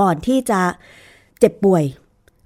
[0.00, 0.60] ก่อนที่จะ
[1.40, 1.84] เจ็บป่วย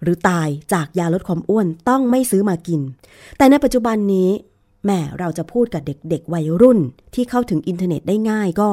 [0.03, 2.81] หรือตายจากยาลดความอ้วนต้องไม่ซื้อมากิน
[3.39, 4.31] แต่ในปัจจุบันนี้
[4.85, 6.79] แม้เราจะพูดกับเด็กๆวัยรุ่น
[7.15, 8.71] ที่เข้าถึงอินเทอร์เน็ตได้ง่ายก็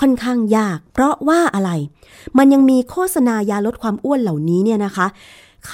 [0.00, 1.70] ค่อนข้างยาก เพราะว่าอะไร
[2.38, 5.06] มันยังมีโฆษณายาลดความอ้วนเหล่านี้เนี่ยนะคะ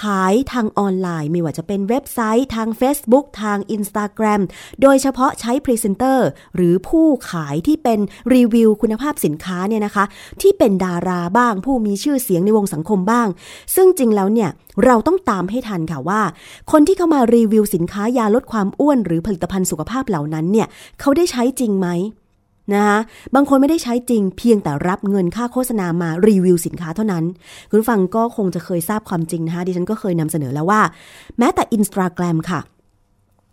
[0.01, 4.41] ขายทางออนไลน์ไม่ว่าจะเป็นเว็บไซต์ทาง Facebook ทาง Instagram
[4.83, 7.99] โดยเฉพาะใช้พรีเซนเตอร์หรือผู้ขายที่เป็น
[8.35, 10.05] รีวิวคุณภาพสินค้าเนี่ยนะคะ
[10.41, 13.29] ที่เป็นดาราบ้าง ผู้มีชื่อเสียงในวงสังคมบ้าง
[13.75, 14.51] ซึ่งจริงแล้วเนี่ย
[14.85, 16.23] เราต้องตามให้ทันค่ะว่า
[16.73, 20.67] คนที่เข้ามารีวิวสินค้ายาลดความอ้วน หรือผลิตภัณฑ์สุขภาพเหล่านั้นเนี่ย
[21.01, 21.89] เขาได้ใช้จริงไหม
[22.73, 22.99] นะคะ
[23.35, 27.25] บางคนไม่ได้ใช้จริงเพียงแต่รับเงินค่าโฆษณามารีวิวสินค้าเท่านั้น
[27.69, 30.81] คุณผู้ฟังก็คงจะเคยทราบความจริงนะคะดิฉันก็เคยนำเสนอแล้วว่า
[31.39, 32.61] แม้แต่ Instagram ค่ะ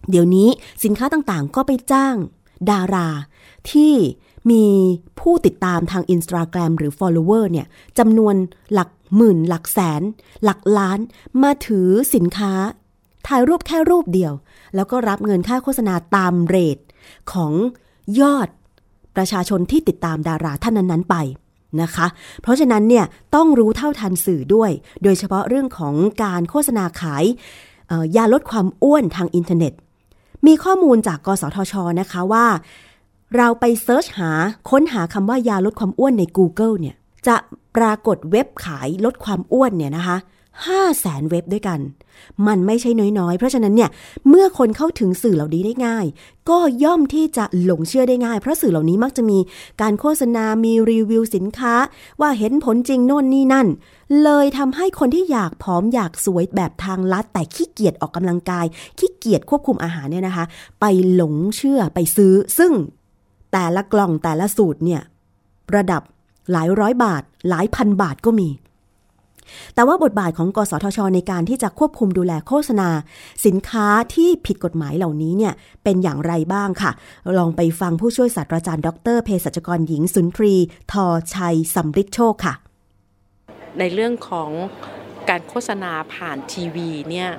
[0.09, 0.49] เดี๋ยวนี้
[0.83, 2.15] สินค้าต่างๆ ก็ไปจ้าง
[2.71, 3.07] ดารา
[3.71, 3.93] ที่
[4.51, 4.65] มี
[5.19, 7.67] ผู้ติดตามทาง Instagram หรือ follower เนี่ย
[7.99, 8.35] จำนวน
[8.73, 10.01] หลักหมื่น หลักแสน
[10.43, 10.99] หลักล้าน
[11.43, 12.53] มาถือสินค้า
[13.27, 14.33] ถ่ายรูปแค่รูปเดียว
[14.75, 16.77] แล้วก็รับเงินค่าโฆษณาตามเรท
[17.31, 17.53] ของ
[18.19, 18.49] ยอด
[19.15, 21.15] ประชาชนที่ติดตามดาราท่านนั้นๆไป
[21.81, 22.07] นะคะ
[22.41, 24.71] เพราะฉะนั้นเนี่ยต้องรู้เท่าทันสื่อด้วย
[25.03, 27.23] โดยเฉพาะเรื่องของการโฆษณาขาย
[28.15, 29.73] ยาลดความอ้วนทางอินเทอร์เน็ต
[30.47, 32.45] มีข้อมูลจากกสทชนะคะว่า
[33.37, 34.31] เราไป search หา
[34.69, 36.95] ค้นหาคำว่ายาลดความอ้วนใน Google เนี่ย
[37.27, 37.35] จะ
[37.75, 40.17] ปรากฏเว็บขายลดความอ้วนเนี่ยนะคะ
[40.59, 41.79] 5แสนเว็บด้วยกัน
[42.47, 43.89] มันไม่ใช่น้อยๆ เพราะฉะนั้นเนี่ย
[44.29, 46.05] เมื่อคนเข้าถึงสื่อเหล่านี้ได้ง่าย
[46.49, 49.39] ก็ย่อมที่จะหลงเชื่อได้ง่าย เพราะสื่อเหล่านี้มักจะมี
[49.81, 51.73] การโฆษณา มีรีวิวสินค้า
[52.21, 53.67] ว่าเห็นผลจริงโน่นนี่นั่น
[54.23, 58.65] เลยทำให้คนที่อยากผอมอยากสวยแบบทางลัด แต่ขี้เกียจออกกำลังกาย
[58.99, 60.45] ขี้เกียจควบคุมอาหารเนี่ยนะคะ
[60.79, 62.71] ไปหลงเชื่อไปซื้อ ซึ่ง
[63.51, 65.01] แต่ละกล่องแต่ละสูตรเนี่ย
[65.75, 66.01] ระดับ
[66.51, 68.49] หลายร้อยบาท หลายพันบาทก็มี
[69.75, 72.89] แต่ว่าบทบาทของกสทช ในการที่จะควบคุมดูแลโฆษณา
[73.45, 76.91] สินค้าที่ผิดกฎหมายเหล่านี้เนี่ยเป็นอย่างไรบ้างค่ะ
[77.37, 80.55] ลองไปฟังผู้ช่วยศาสตราจารย์ดรเภสัชกรหญิงสุนทรี
[80.91, 82.53] ทอชัยสัมฤทธิโชคค่ะ
[83.79, 84.49] ในเรื่องของ
[85.29, 87.29] การโฆษณาผ่านทีวีเนี่ย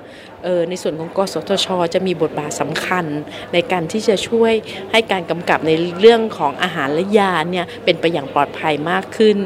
[0.45, 3.05] ออในส่วนของกสทช จะมีบทบาทสำคัญ
[3.53, 4.53] ในการที่จะช่วย
[4.91, 9.37] ให้การกำกับในเรื่องของอาหารและยาเนี่ยเป็นไปอย่างปลอดภัยมากขึ้น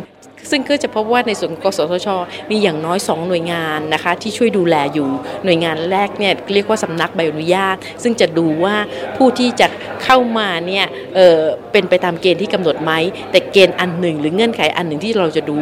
[0.52, 2.08] ซึ่งก็จะพบว่าในส่วนของกสทช
[2.52, 5.10] มีอย่างน้อย 2 หน่วยงานนะคะที่ช่วยดูแลอยู่
[5.44, 8.76] หน่วยงานแรกเนี่ยเรียกว่าสำนักใบอนุญาต ซึ่งจะดูว่า
[9.18, 9.68] ผู้ที่จะ
[10.04, 11.38] เข้ามาเนี่ยเออ
[11.72, 12.92] เป็นไปตามเกณฑ์ที่กำหนดไหม
[13.32, 15.58] แต่เกณฑ์อันหนึ่ง หรือเงื่อนไขอันหนึ่งที่เราจะดู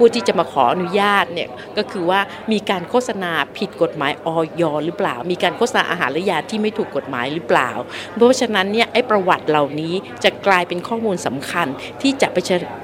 [0.00, 2.20] ผู้ที่จะมาขออนุญาตเนี่ยก็คือว่า
[2.52, 7.70] มีการโฆษณาผิดกฎหมายออยหรือเปล่า มีการโฆษณาอาหารและยาที่ไม่ถูกกฎหมายหรือเปล่า
[8.16, 11.66] เพราะฉะนั้นเนี่ยไอ้ประวัติเหล่านี้จะกลายเป็นข้อมูลสำคัญ
[12.02, 12.36] ที่จะไป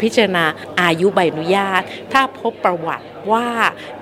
[0.02, 0.44] พิจารณา
[0.82, 3.46] อายุใบอนุญาต ถ้าพบประวัติว่า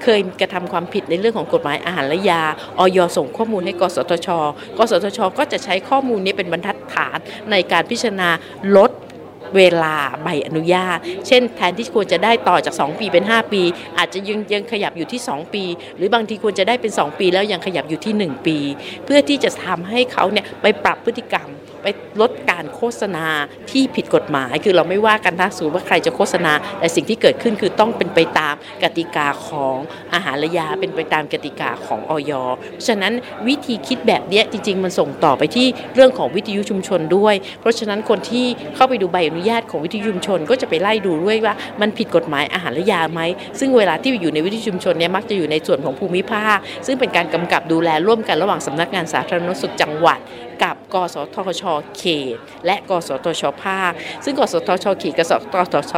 [0.02, 2.42] เคยกระทำความผิดในเรื่องของกฎหมายอาหารและยา
[2.78, 4.28] ออยส่งข้อมูลให้กสทช
[4.78, 7.18] กสทช ก็จะใช้ข้อมูลนี้เป็นบรรทัดฐาน
[7.50, 8.30] ในการพิจารณา
[8.76, 8.90] ลด
[9.56, 13.62] เวลาใบอนุญาต เช่นแทนที่ควรจะได้ต่อจาก 2 ปีเป็น 5 ปี
[13.98, 15.64] อาจจะยังยังขยับอยู่ที่ 2 ปี
[15.96, 18.58] หรือบางทีควรจะได้เป็น 2 ปี แล้วยังขยับอยู่ที่ 1 ปี
[19.04, 21.48] เพื่อที่จะทำให้เขาเนี่ยไปปรับพฤติกรรม
[21.84, 21.88] ไป
[22.20, 23.26] ลดการโฆษณา
[23.70, 29.76] ที่ผิดกฎหมาย คือเราไม่ว่ากันถ้าสูว่าใครจะโฆษณา แต่สิ่งที่เกิดขึ้นคือต้องเป็นไปตามกติกาของ
[30.14, 32.32] อาหารและยาเป็นไปตามกติกาของออย
[32.72, 33.12] เพราะฉะนั้น
[33.48, 43.20] วิธีคิดแบบนี้จริง ๆ มันส่งต่อไปที่เรื่องของวิทยุชุมชนด้วย เพราะฉะนั้นคนที่เข้าไปดูใบอนุญาตของวิทยุชุมชน ก็จะไปไล่ดูด้วยว่ามันผิดกฎหมายอาหารและยาไหม
[43.58, 50.20] ซึ่งเวลาที่อยู่ในวิทยุชุมชนเนี่ยมักจะอยู่ในส่วนของภูมิภาค ซึ่งเป็นการกำกับดูแลร่วมกันระหว่างสำนักงานสาธารณสุขจังหวัด
[50.62, 51.62] กับกสทช
[51.96, 52.36] เขต
[52.66, 53.92] และกสทชภาค
[54.24, 55.32] ซึ่งกสทชเขตกับส
[55.74, 55.92] ทช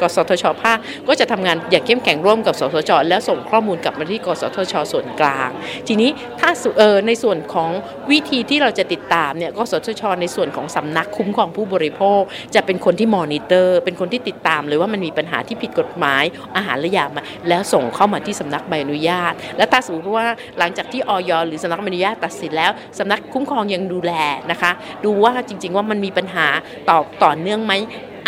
[0.00, 5.50] กสทชภาคก็จะทำงานอย่างเข้มแข็งร่วมกับสสชแล้วส่งข้อมูลกลับมาที่กสทชส่วนกลาง
[5.88, 7.70] ทีนี้ถ้าเออในส่วนของ
[8.10, 12.20] วิธีที่เราจะติดตามเนี่ยกสทชในส่วนของสำนักคุ้มครองผู้บริโภค
[12.54, 16.24] จะเป็นคนที่มอนิเตอร์ เป็นคนที่ติดตามเลยว่ามันมีปัญหาที่ผิดกฎหมาย
[16.56, 20.26] อาหารและยามาแล้วส่งเข้ามาที่สำนักใบอนุญาต และถ้าสมมติว่า
[20.58, 24.12] หลังจากที่ออยหรือสำนักใบอนุญาตตัดสินแล้วสำนักคุ้มครองยังดูแล
[24.50, 24.70] นะคะ
[25.04, 26.46] ดูว่าจริง ๆ ว่ามันมีปัญหา
[26.88, 27.74] ต่อต่อเนื่องไหม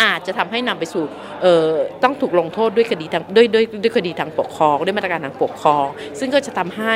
[0.03, 1.03] อาจจะทำให้นำไปสู่
[2.03, 5.85] ต้องถูกลงโทษด้วยคดีทางด้วยด้วยด้วยคดีทางปกครอง ด้วยมาตรการทางปกครอง
[6.19, 6.93] ซึ่งก็จะทำให้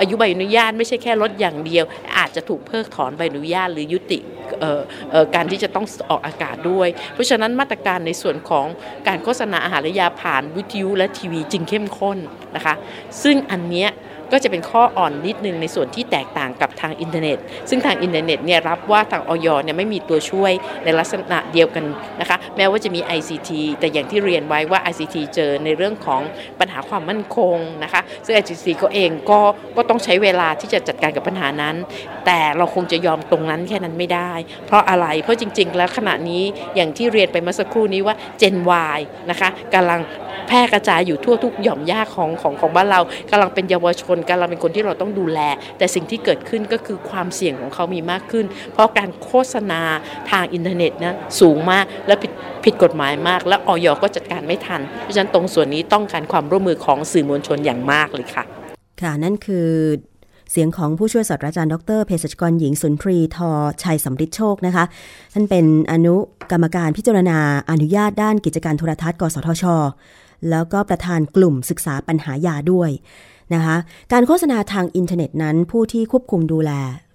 [0.00, 1.84] อายุใบอนุญาตไม่ใช่แค่ลดอย่างเดียว
[2.18, 4.18] อาจจะถูกเพิกถอนใบอนุญาตหรือยุติ
[5.34, 8.66] การที่จะต้องออกอากาศด้วย เพราะฉะนั้นมาตรการในส่วนของ
[9.08, 12.18] การโฆษณาอาหารและยาผ่านวิทยุและทีวีจึงเข้มข้น
[12.56, 12.74] นะคะ
[13.22, 13.90] ซึ่งอันเนี้ย
[14.32, 19.48] ก็จะเป็นข้ออ่อนนิดนึงในส่วนที่แตกต่างกับทางอินเทอร์เน็ต ซึ่งทางอินเทอร์เน็ตเนี่ยรับว่าทางอย.
[19.62, 20.52] เนี่ยไม่มีตัวช่วย
[20.84, 21.84] ในลักษณะเดียวกัน
[22.20, 26.20] นะคะแม้ว่าจะมี ICT แต่อย่างที่เรียนไว้ว่า ICT เจอในเรื่องของ
[26.60, 29.40] ปัญหาความมั่นคงนะคะซึ่ง ICT ก็เองก็
[29.76, 31.76] ก็ต้องใช้เวลาที่จะจัดการกับปัญหานั้น
[32.26, 34.32] แต่เราคงจะยอมตรงนั้นแค่นั้นไม่ได้
[34.66, 36.42] เพราะอะไรเพราะจริง ๆ แล้วขณะนี้
[36.76, 38.56] อย่างที่เรียนไปเมื่อสักครู่นี้ว่า Gen
[38.96, 40.00] Y นะคะกำลัง
[40.48, 45.40] แพร่กระจายอยู่ทั่วทุกหย่อมย่าของของของบ้านเรากำลังเป็นเยาวชนกำลังเป็นคนที่เราต้องดูแล
[45.78, 49.80] แต่สิ่งที่เกิดขึ้นก็คือความเสี่ยงของเขามีมากขึ้น เพราะการโฆษณา
[50.30, 52.32] ทางอินเทอร์เน็ตนะสูงมากและผิด
[52.64, 58.44] ผิดกฎหมายมาก และออยก็จัดการไม่ทัน เพราะฉะนั้นตรงส่วนนี้ต้องการความร่วมมือของสื่อมวลชนอย่างมากเลยค่ะ
[59.00, 59.68] ค่ะนั่นคือ
[60.50, 63.50] เสียงของผู้ช่วยศาสตราจารย์ดรเภสัชกรหญิงสุนทรีทอ
[63.82, 64.84] ชัยสำริดโชคนะคะ
[65.32, 66.16] ท่านเป็นอนุ
[66.50, 67.38] กรรมการพิจารณา
[67.70, 69.64] อนุญาตด้านกิจการโทรทัศน์ กสทช
[70.50, 72.90] แล้วก็ประธานกลุ่มศึกษาปัญหายาด้วย
[73.54, 73.76] นะคะ
[74.12, 76.70] การโฆษณาทางอินเทอร์เน็ตนั้น ผู้ที่ควบคุมดูแล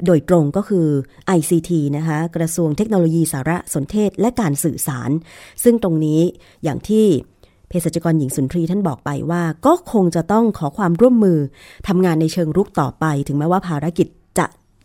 [0.06, 0.88] โดยตรงก็คือ
[1.38, 5.10] ICT นะคะกระทรวงเทคโนโลยีสารสนเทศและการสื่อสาร
[5.64, 6.22] ซึ่งตรงนี้
[6.64, 7.06] อย่างที่
[7.70, 11.40] เภสัชกรหญิงสุนทรีท่านบอกไปว่า ก็คงจะต้องขอความร่วมมือ
[11.88, 14.08] ทำงานในเชิงรุกต่อไป ถึงแม้ว่าภารกิจ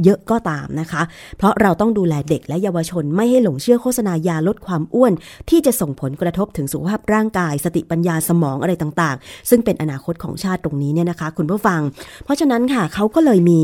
[0.05, 1.03] เยอะก็ตามนะคะ
[1.39, 5.13] เพราะเราต้องดูแลเด็กและเยาวชนไม่ให้หลงเชื่อโฆษณายาลดความอ้วน
[5.51, 11.81] ที่จะส่งผลกระทบถึงสุขภาพร่างกาย สติปัญญาสมองอะไรต่างๆ ซึ่งเป็นอนาคตของชาติตรงนี้เนี่ยนะคะ คุณผู้ฟัง
[12.25, 13.63] เพราะฉะนั้นค่ะเขาก็เลยมี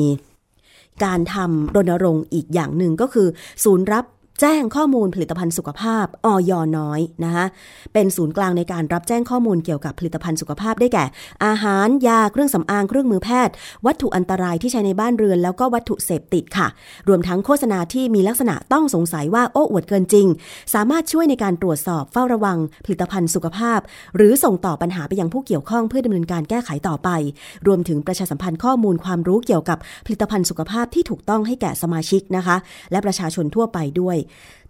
[1.04, 3.28] การทำรณรงค์อีกอย่างหนึ่งก็คือ
[3.64, 4.04] ศูนย์รับ
[4.40, 7.46] แจ้งข้อมูลผลิตภัณฑ์สุขภาพออยน้อยนะคะ
[7.92, 11.04] เป็นศูนย์กลางในการรับแจ้งข้อมูลเกี่ยวกับผลิตภัณฑ์สุขภาพได้แก่
[11.44, 13.54] อาหารยาเครื่องสำอางเครื่องมือแพทย์
[13.86, 16.68] วัตถุอันตรายที่ใช้ในบ้านเรือน แล้วก็วัตถุเสพติดค่ะ
[17.08, 20.26] รวมทั้งโฆษณาที่มีลักษณะต้องสงสัยว่าโอ้อวดเกินจริง
[20.74, 23.80] สามารถช่วยในการตรวจสอบเฝ้าระวังผลิตภัณฑ์สุขภาพ
[24.16, 27.08] หรือส่งต่อปัญหาไปยังผู้เกี่ยวข้องเพื่อดำเนินการแก้ไขต่อไป
[27.66, 32.56] รวมถึงประชาสัมพันธ์ข้อมูลความรู้เกี่ยวกับผลิตภัณฑ์สุขภาพที่ถูกต้องให้แก่สมาชิกนะคะ
[32.90, 34.16] และประชาชนทั่วไปด้วย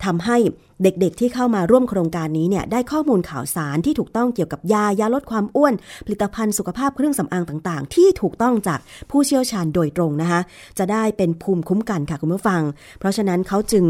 [0.05, 0.37] ทำให้
[0.83, 5.75] เด็กๆที่เข้ามาร่วมโครงการนี้เนี่ยได้ข้อมูลข่าวสารที่ถูกต้องเกี่ยวกับยายาลดความอ้วน
[6.07, 10.41] ผลิตภัณฑ์สุขภาพเครื่องสำอางต่างๆ ที่ถูกต้องจากผู้เชี่ยวชาญโดยตรงนะคะ
[10.79, 12.63] จะได้เป็นภูมิคุ้มกันค่ะคุณผู้ฟัง
[12.99, 13.85] เพราะฉะนั้นเขาจึง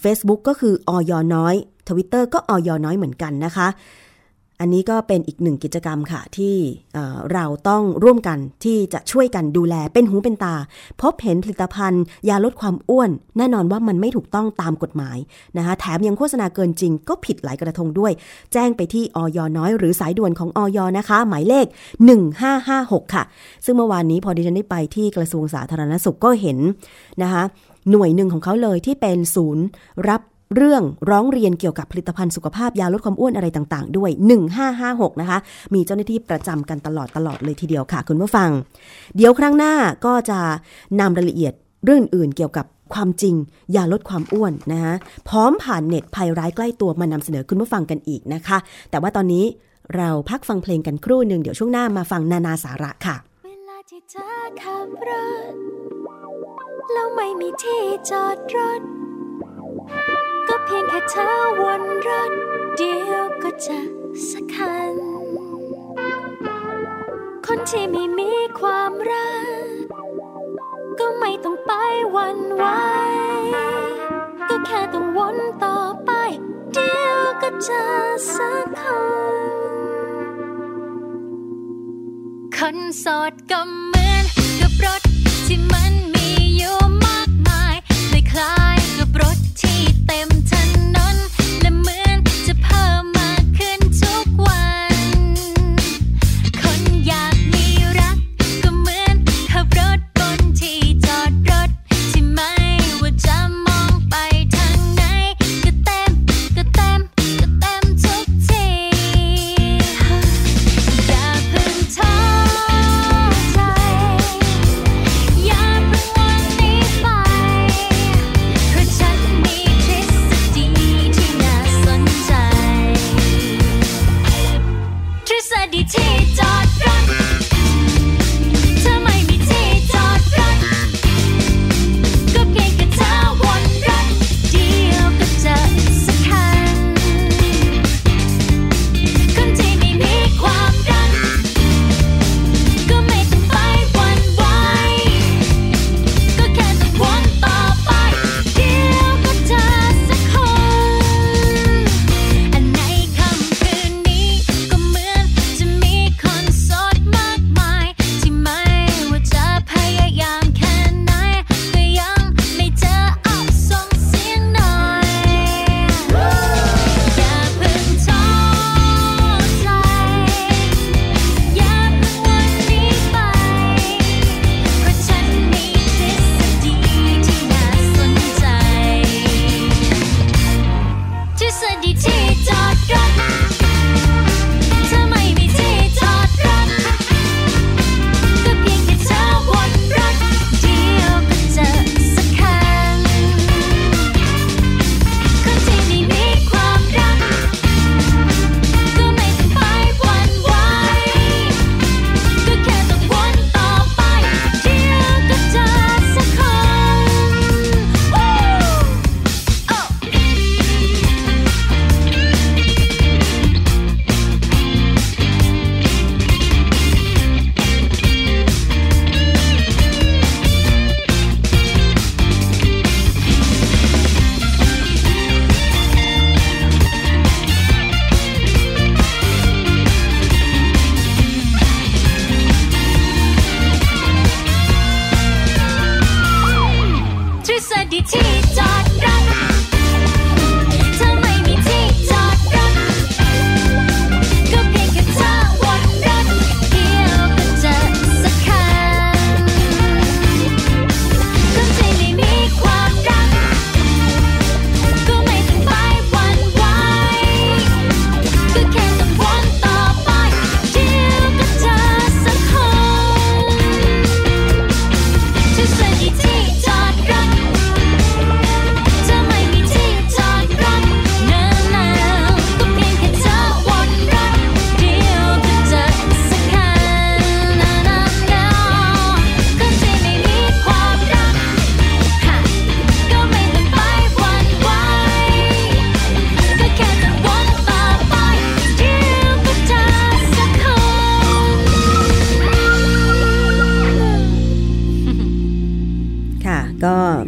[0.00, 1.54] เฟซบุ๊กก็คืออยน้อย
[1.88, 3.68] ทวิตเตอร์ก็อยน้อยเหมือนกันนะคะ
[4.60, 6.54] อันนี้ก็เป็นอีกหนึ่งกิจกรรมค่ะ ที่
[6.94, 10.54] เอ่อเราต้องร่วมกันที่จะช่วยกันดูแลเป็นหูเป็นตา
[11.00, 15.18] พบเห็นผลิตภัณฑ์ ยาลดความอ้วน แน่นอนว่ามันไม่ถูกต้องตามกฎหมาย
[15.56, 18.12] นะคะแถมยังโฆษณาเกินจริงก็ผิดหลายกระทงด้วย
[18.52, 21.66] แจ้งไปที่ออยน้อย หรือสายด่วนของออยนะคะ หมายเลข
[22.40, 23.24] 1556 ค่ะ
[23.64, 26.58] ซึ่งเมื่อวานนี้พอดิฉันได้ไปที่กระทรวงสาธารณสุขก็เห็น
[27.22, 27.42] นะคะ
[27.90, 29.64] หน่วยหนึ่งของเขาเลยที่เป็นศูนย์
[30.08, 30.22] รับ
[30.56, 34.10] เรื่องร้องเรียนเกี่ยวกับผลิตภัณฑ์สุขภาพยาลดความอ้วนอะไรต่างๆ ด้วย
[34.66, 35.38] 1556 นะคะ
[35.74, 38.50] มีเจ้าหน้าที่ประจำกันตลอดตลอดเลยทีเดียวค่ะ คุณผู้ฟัง
[39.16, 39.74] เดี๋ยวครั้งหน้า
[40.06, 40.38] ก็จะ
[41.00, 41.52] นำรายละเอียด
[41.84, 43.34] เรื่องอื่นเกี่ยวกับความจริง
[43.76, 44.94] ยาลดความอ้วนนะคะ
[45.28, 48.58] พร้อมผ่านเน็ตภัยร้ายใกล้ตัวมานำเสนอคุณผู้ฟังกันอีกนะคะ
[48.90, 49.44] แต่ว่าตอนนี้
[49.96, 54.30] เราพักฟังเพลงกันครู่หนึ่งเดี๋ยวช่วงหน้ามาฟังนานาสาระค่ะ เวลาที่เธอ
[54.62, 55.10] ขับร
[55.52, 55.54] ถ
[56.92, 58.80] แล้วไม่มีที่จอดรถ
[60.48, 61.28] ก็เพียงแค่เธอ
[61.60, 62.32] วนรถ
[62.76, 63.78] เดียวก็จะ
[64.28, 64.94] สักคัน
[67.46, 69.30] คนที่ไม่มีความรั
[69.64, 69.66] ก
[70.98, 71.72] ก็ไม่ต้องไป
[72.16, 72.64] วันไหว
[74.48, 76.10] ก็แค่ต้องวนต่อไป
[76.72, 77.84] เดียวก็จะ
[78.34, 78.82] สักค
[79.34, 79.36] น
[82.56, 84.24] คนโสดก็เหมือน
[84.60, 85.02] กับรถ
[85.46, 87.76] ที่มันมีอยู่มากมาย
[88.08, 89.82] เลยคล้ายกับรถที่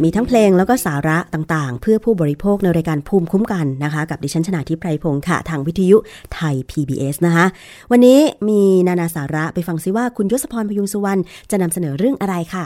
[0.04, 5.96] มีทั้งเพลงแล้วก็สาระต่างๆ เพื่อผู้บริโภคในรายการภูมิคุ้มกันนะคะ กับดิฉันชนาทิพไพรพงศ์ค่ะ ทางวิทยุ
[6.34, 7.46] ไทย PBS นะคะ
[7.90, 11.20] วันนี้มีนานาสาระไปฟังซิว่าคุณยศพรพยุงสุวรรณ
[11.50, 12.64] จะนำเสนอเรื่องอะไรค่ะ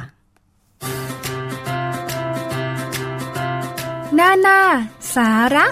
[4.18, 4.60] นานา
[5.14, 5.66] สาระ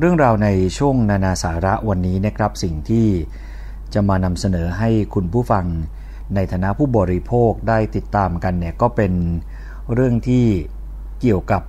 [0.00, 0.48] เรื่องราวใน
[0.78, 3.06] ช่วงนานาสาระวันนี้นะครับสิ่งที่
[3.94, 5.64] จะมานำเสนอให้คุณผู้ฟัง
[6.34, 9.12] ในฐานะผู้บริโภคได้ติดตามกันเนี่ยก็เป็น
[9.94, 10.46] เรื่องที่
[11.20, 11.62] เกี่ยวกับ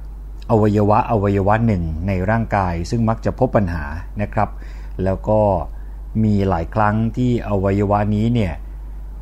[0.52, 3.84] อวัยวะอวัยวะหนึ่งในร่างกาย ซึ่งมักจะพบปัญหา
[4.22, 4.50] นะครับ
[5.04, 5.42] แล้วก็
[6.24, 8.54] มีหลายครั้งที่อวัยวะนี้เนี่ย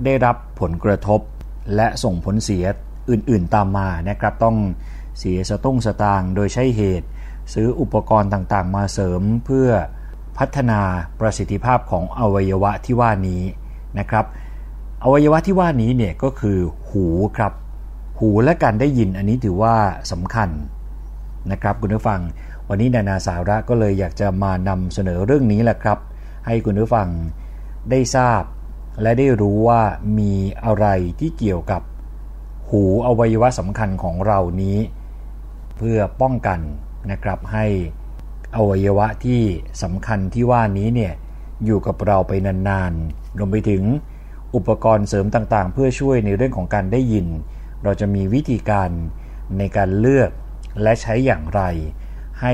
[0.03, 1.21] ได้รับผลกระทบ
[1.75, 2.63] และส่งผลเสีย
[3.09, 4.57] อื่นๆตามมานะครับ ต้อง
[5.19, 7.07] เสียสตุ้งสตางโดยใช้เหตุ
[7.53, 9.69] ซื้ออุปกรณ์ต่างๆ มาเสริมเพื่อ
[10.39, 10.81] พัฒนา
[11.19, 13.41] ประสิทธิภาพของอวัยวะที่ว่านี้
[13.99, 14.25] นะครับ
[15.03, 16.57] อวัยวะที่ว่านี้เนี่ยก็คือ
[16.89, 17.05] หู
[17.37, 17.53] ครับ
[18.19, 19.75] หูและการได้ยินอันนี้ถือว่า
[20.11, 20.49] สำคัญ
[21.51, 22.21] นะครับคุณผู้ฟัง
[22.69, 25.99] วันนี้นานาสาระก็เลยอยากจะมานำเสนอเรื่องนี้แหละครับ
[26.45, 27.07] ให้คุณผู้ฟัง
[27.91, 28.43] ได้ทราบ
[29.01, 29.81] และได้รู้ว่า
[30.19, 30.33] มี
[30.65, 30.85] อะไร
[31.19, 31.81] ที่เกี่ยวกับ
[32.69, 34.77] หูอวัยวะสำคัญของเรานี้
[35.77, 36.59] เพื่อป้องกัน
[37.11, 37.65] นะครับให้
[38.57, 39.41] อวัยวะที่
[39.83, 41.13] สำคัญที่ว่านี้เนี่ย
[41.65, 43.83] อยู่กับเราไปนานๆรวมไปถึง
[44.55, 47.27] อุปกรณ์เสริมต่างๆ เพื่อช่วยในเรื่องของการได้ยิน
[47.83, 48.89] เราจะมีวิธีการ
[49.57, 50.31] ในการเลือก
[50.81, 51.61] และใช้อย่างไร
[52.41, 52.53] ให้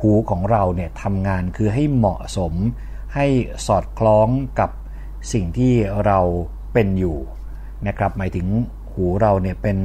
[0.00, 2.52] หูของเราเนี่ยทำงานคือให้เหมาะสม
[3.14, 3.26] ให้
[3.66, 4.28] สอดคล้อง
[4.60, 4.70] กับ
[5.32, 5.74] สิ่งที่
[6.06, 6.18] เรา
[6.72, 7.18] เป็นอยู่
[7.86, 8.46] นะครับหมายถึง
[8.92, 9.78] หูเราเนี่ยเป็น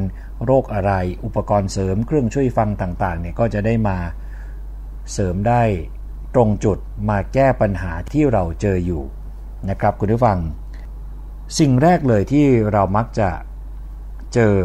[0.46, 0.92] โรคอะไร
[1.26, 3.98] อุปกรณ์เสริมเครื่องช่วยฟังต่างๆเนี่ยก็จะได้มา
[5.12, 5.62] เสริมได้
[6.34, 6.78] ตรงจุด
[7.10, 9.04] มาแก้ปัญหาที่เราเจออยู่
[9.70, 10.38] นะครับคุณผู้ฟัง
[11.60, 13.30] สิ่งแรกเลยที่เรามักจะ
[14.34, 14.56] เจอ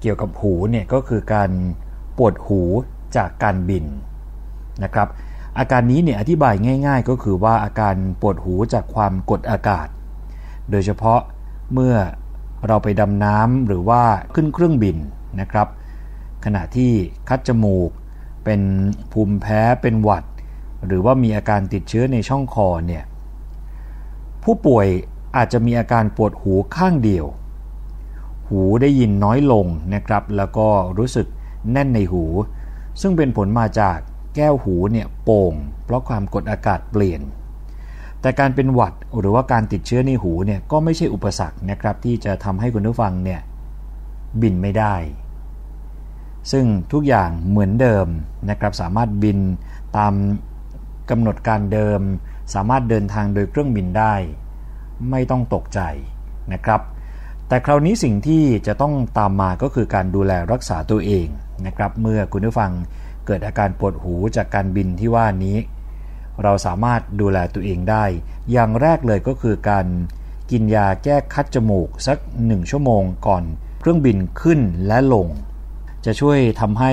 [0.00, 1.50] เกี่ยวกับหูเนี่ยก็คือการ
[2.16, 2.62] ปวดหู
[3.16, 3.84] จากการบิน
[4.84, 5.08] นะครับ
[5.58, 6.54] อาการนี้เนี่ยอธิบาย
[6.86, 9.88] ง่ายๆ ก็คือว่าอาการปวดหูจากความกดอากาศ
[10.70, 11.20] โดยเฉพาะ
[11.72, 11.94] เมื่อ
[12.66, 14.02] เราไปดำน้ำหรือว่า
[14.34, 14.96] ขึ้นเครื่องบิน
[15.40, 15.68] นะครับ
[16.44, 16.92] ขณะที่
[17.28, 17.90] คัดจมูก
[18.48, 18.66] เป็น
[19.12, 20.24] ภูมิแพ้เป็นหวัด
[20.86, 23.04] หรือว่ามีอาการติดเชื้อในช่องคอเนี่ย
[24.42, 24.86] ผู้ป่วย
[25.36, 27.26] อาจจะมีอาการปวดหูข้างเดียว
[28.48, 30.68] หูได้ยินน้อยลงนะครับ แล้วก็
[30.98, 31.26] รู้สึก
[31.72, 32.24] แน่นในหู
[33.00, 33.98] ซึ่งเป็นผลมาจาก
[34.36, 37.20] แก้วหูเนี่ยโป่ง เพราะความกดอากาศเปลี่ยน
[38.20, 43.40] แต่การเป็นหวัดหรือว่าการติดเชื้อในหูเนี่ยก็ไม่ใช่อุปสรรคนะครับที่จะทำให้คุณผู้ฟังเนี่ย
[44.42, 44.94] บินไม่ได้
[46.52, 48.06] ซึ่งทุกอย่างเหมือนเดิม
[48.50, 49.38] นะครับสามารถบิน
[49.96, 50.12] ตาม
[51.10, 52.00] กำหนดการเดิม
[52.54, 54.14] สามารถเดินทางโดยเครื่องบินได้
[55.10, 55.80] ไม่ต้องตกใจ
[56.52, 56.80] นะครับ
[57.48, 61.26] แต่คราวนี้สิ่งที่จะต้องตามมาก็คือการดูแลรักษาตัวเอง
[61.66, 62.72] นะครับเมื่อคุณผู้ฟัง
[63.26, 65.56] เกิดอาการปวดหูจากการบินที่ว่านี้
[66.42, 68.04] เราสามารถดูแลตัวเองได้
[68.52, 69.86] อย่างแรกเลยก็คือการ
[70.50, 73.44] กินยาแก้คัดจมูกสักหนึ่งชั่วโมงก่อน
[73.80, 75.26] เครื่องบินขึ้นและลง
[76.08, 76.92] จะช่วยทำให้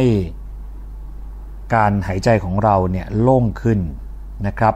[1.76, 3.80] การหายใจของเราเนี่ยโล่งขึ้น
[4.48, 4.76] นะครับ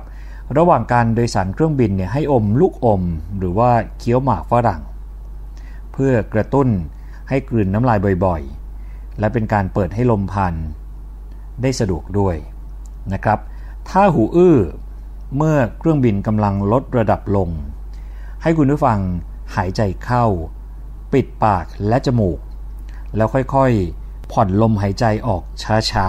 [0.57, 3.01] ระหว่างการโดยสารเครื่องบินเนี่ยให้อมลูกอม
[3.37, 4.81] หรือว่าเคี้ยวหมากฝรั่ง
[5.91, 6.67] เพื่อกระตุ้น
[7.29, 10.53] ให้กลืนน้ำลายบ่อยๆ และเป็นการเปิดให้ลมพัน
[11.61, 12.35] ได้สะดวกด้วย
[13.13, 13.39] นะครับ
[13.89, 14.57] ถ้าหูอื้อ
[15.37, 17.49] เมื่อเครื่องบินกำลังลดระดับลง
[18.41, 18.99] ให้คุณผู้ฟัง
[19.55, 20.25] หายใจเข้า
[21.13, 22.39] ปิดปากและจมูก
[23.15, 23.98] แล้วค่อยๆ
[24.31, 25.43] ผ่อนลมหายใจออก
[25.91, 26.07] ช้า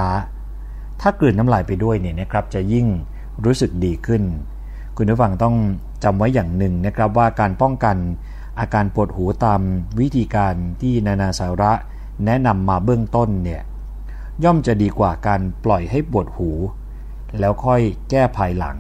[0.53, 2.87] ๆ ถ้ากลืนน้ำลายไปด้วยเนี่ยนะครับจะยิ่ง
[3.45, 4.23] รู้สึกดีขึ้น
[4.97, 5.57] คุณผู้ฟังต้อง
[6.05, 7.97] จำไว้อย่างหนึ่งนะครับว่าการป้องกัน
[8.61, 9.61] อาการปวดหูตาม
[10.01, 11.73] วิธีการที่นานาสาระ
[12.25, 13.62] แนะนำมาเบื้องต้นเนี่ย
[14.45, 16.51] ย่อมจะดีกว่าการปล่อยให้ปวดหู
[17.41, 18.77] แล้วค่อยแก้ภายหลัง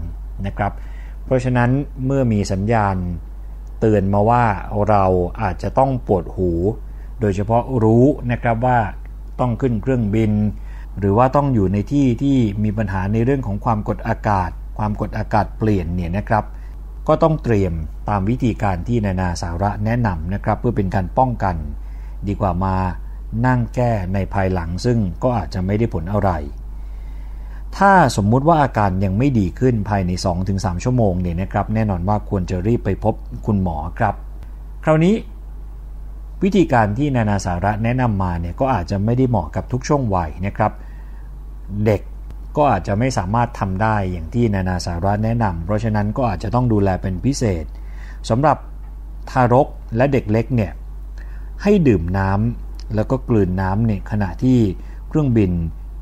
[0.46, 0.72] นะครับ
[1.24, 1.70] เพราะฉะนั้น
[2.04, 2.96] เมื่อมีสัญญาณ
[3.80, 4.44] เตือนมาว่า
[4.88, 5.04] เรา
[5.42, 6.50] อาจจะต้องปวดหู
[7.20, 8.78] โดยเฉพาะรู้นะครับว่า
[9.40, 10.32] ต้องขึ้นเครื่องบิน
[10.98, 16.44] หรือว่าต้องอยู่ในที่ที่มีปัญหาในเรื่องของความกดอากาศ ความกดอากาศเปลี่ยนเนี่ยนะครับ
[17.08, 17.72] ก็ต้องเตรียม
[18.08, 21.56] ตามวิธีการที่นานาสาระแนะนำนะครับ เพื่อเป็นการป้องกัน
[22.28, 22.76] ดีกว่ามา
[23.46, 26.30] นั่งแก้ในภายหลังซึ่งก็อาจจะไม่ได้ผลอะไร
[27.76, 30.10] ถ้าสมมุติว่าอาการยังไม่ดีขึ้นภายใน
[30.48, 33.14] 2-3 ชั่วโมงเนี่ยนะครับ แน่นอนว่าควรจะรีบไปพบ
[33.46, 34.14] คุณหมอครับ
[34.84, 35.14] คราวนี้
[36.42, 40.72] วิธีการที่นานาสาระแนะนำมาเนี่ยก็อาจจะไม่ได้เหมาะกับทุกช่วงวัยนะครับ
[41.86, 42.02] เด็ก
[42.56, 47.64] ก็อาจจะไม่สามารถทำได้อย่างที่นานาสาระแนะนำเพราะฉะนั้นก็อาจจะต้องดูแลเป็นพิเศษ
[48.28, 48.56] สำหรับ
[49.30, 50.72] ทารกและเด็กเล็กเนี่ย
[51.62, 54.58] ให้ดื่มน้ำแล้วก็กลืนน้ำเนี่ยขณะที่
[55.08, 55.50] เครื่องบิน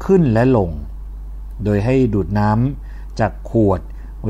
[0.04, 0.70] ขึ้นและลง
[1.64, 3.80] โดยให้ดูดน้ำจากขวด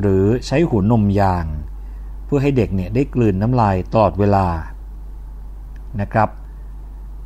[0.01, 1.47] หรือใช้หัวนมยาง
[2.25, 4.47] เพื่อให้เด็กเนี่ยได้กลืนน้ำลายตลอดเวลา
[6.01, 6.31] นะครับ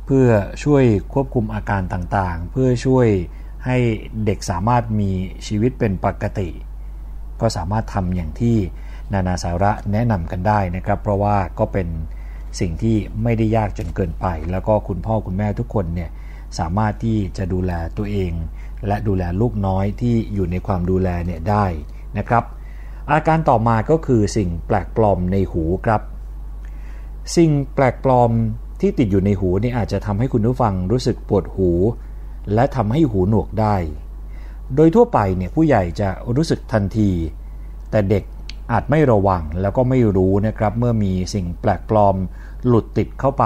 [0.05, 0.27] เพื่อ
[0.63, 3.07] ช่วยควบคุมอาการต่างๆ เพื่อช่วย
[3.65, 3.77] ให้
[4.25, 5.11] เด็กสามารถมี
[5.47, 6.49] ชีวิตเป็นปกติ
[7.41, 8.57] ก็สามารถทำอย่างที่
[9.13, 11.87] นานาสาระแนะนำกันได้นะครับ เพราะว่าก็เป็น
[12.59, 16.09] สิ่งที่ไม่ได้ยากจนเกินไป แล้วก็คุณพ่อคุณแม่ทุกคนเนี่ย
[16.59, 18.31] สามารถที่จะดูแลตัวเอง
[18.87, 21.65] และดูแลลูกน้อยที่อยู่ในความดูแลเนี่ยได้
[22.17, 22.43] นะครับ
[23.11, 26.01] อาการต่อมาก็คือสิ่งแปลกปลอมในหูครับ
[27.35, 28.31] สิ่งแปลกปลอม
[28.85, 31.71] ที่ติดอยู่ในหูนี่อาจจะทำให้คุณผู้ฟังรู้สึกปวดหู
[32.53, 33.75] และทำให้หูหนวกได้
[34.75, 37.11] โดยทั่วไปเนี่ยผู้ใหญ่จะรู้สึกทันที
[37.91, 38.23] แต่เด็ก
[38.71, 42.15] อาจไม่ระวังแล้วก็ไม่รู้นะครับเมื่อมีสิ่งแปลกปลอม
[42.67, 43.45] หลุดติดเข้าไป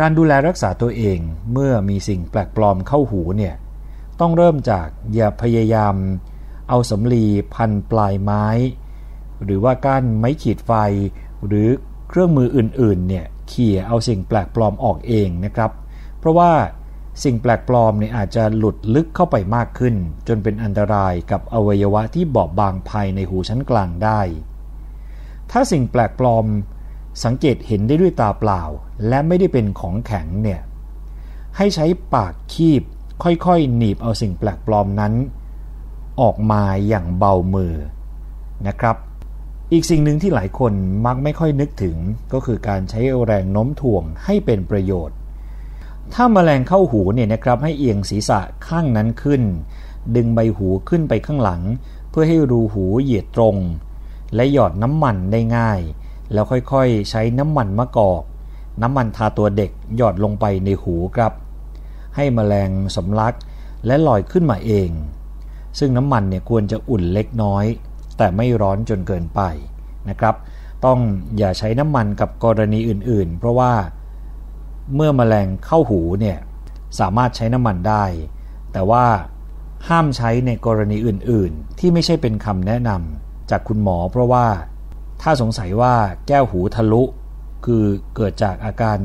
[0.00, 1.18] การดูแลรักษาตัวเอง
[1.52, 3.54] เมื่อมีสิ่งแปลกปลอมเข้าหูเนี่ย
[4.20, 5.94] ต้องเริ่มจากอย่าพยายาม
[6.68, 7.24] เอาสำลี
[7.54, 8.46] พันปลายไม้
[9.44, 10.72] หรือว่าก้านไม้ขีดไฟ
[11.46, 11.68] หรือ
[12.12, 15.70] เครื่องมืออื่นๆเนี่ยเขี่ยเอาสิ่งแปลกปลอมออกเองนะครับ
[16.18, 16.52] เพราะว่า
[17.24, 19.94] สิ่งแปลกปลอมเนี่ยอาจจะหลุดลึกเข้าไปมากขึ้น
[20.28, 24.20] จนเป็นอันตรายกับอวัยวะที่บอบบางภายในหูชั้นกลางได้
[25.50, 26.44] ถ้าสิ่งแปลกปลอม
[27.24, 28.62] สังเกตเห็นได้ด้วยตาเปล่า
[29.08, 30.60] และไม่ได้เป็นของแข็งเนี่ย
[31.56, 32.82] ให้ใช้ปากคีบ
[33.22, 35.12] ค่อยๆ หนีบเอาสิ่งแปลกปลอมนั้น
[36.20, 37.74] ออกมาอย่างเบามือ
[38.66, 38.96] นะครับ
[39.74, 40.72] อีกสิ่งหนึ่งที่หลายคน
[41.06, 41.96] มักไม่ค่อยนึกถึง
[42.32, 45.16] ก็คือการใช้แรงโน้มถ่วงให้เป็นประโยชน์
[46.14, 49.42] ถ้าแมลงเข้าหูเนี่ยนะครับให้เอียงศีรษะข้างนั้นขึ้น
[50.16, 51.62] ดึงใบหูขึ้นไปข้างหลัง
[52.10, 53.56] เพื่อให้รูหูเหยียดตรง
[54.34, 55.80] และหยอดน้ำมันได้ง่าย
[56.32, 58.22] แล้วค่อยๆ ใช้น้ำมันมะกอก
[58.82, 61.32] น้ำมันทาตัวเด็กหยอดลงไปในหูครับ
[62.16, 63.34] ให้แมลงสำลัก
[63.86, 64.90] และลอยขึ้นมาเอง
[65.78, 67.66] ซึ่งน้ำมันเนี่ยควรจะอุ่นเล็กน้อย
[68.22, 69.40] แต่ไม่ร้อนจนเกินไป
[70.08, 70.34] นะครับ
[70.84, 70.98] ต้อง
[71.38, 73.72] อย่าใช้น้ำมันกับกรณีอื่นๆ เพราะว่า
[74.94, 76.38] เมื่อมแมลงเข้าหูเนี่ย
[77.00, 78.04] สามารถใช้น้ำมันได้
[78.72, 79.04] แต่ว่า
[79.88, 84.46] ห้ามใช้ในกรณีอื่นๆ ที่ไม่ใช่เป็นคำแนะนำจากคุณหมอ เพราะว่า
[85.22, 85.94] ถ้าสงสัยว่า
[86.28, 87.02] แก้วหูทะลุ
[87.64, 87.84] คือ
[88.16, 88.98] เกิดจากอาการ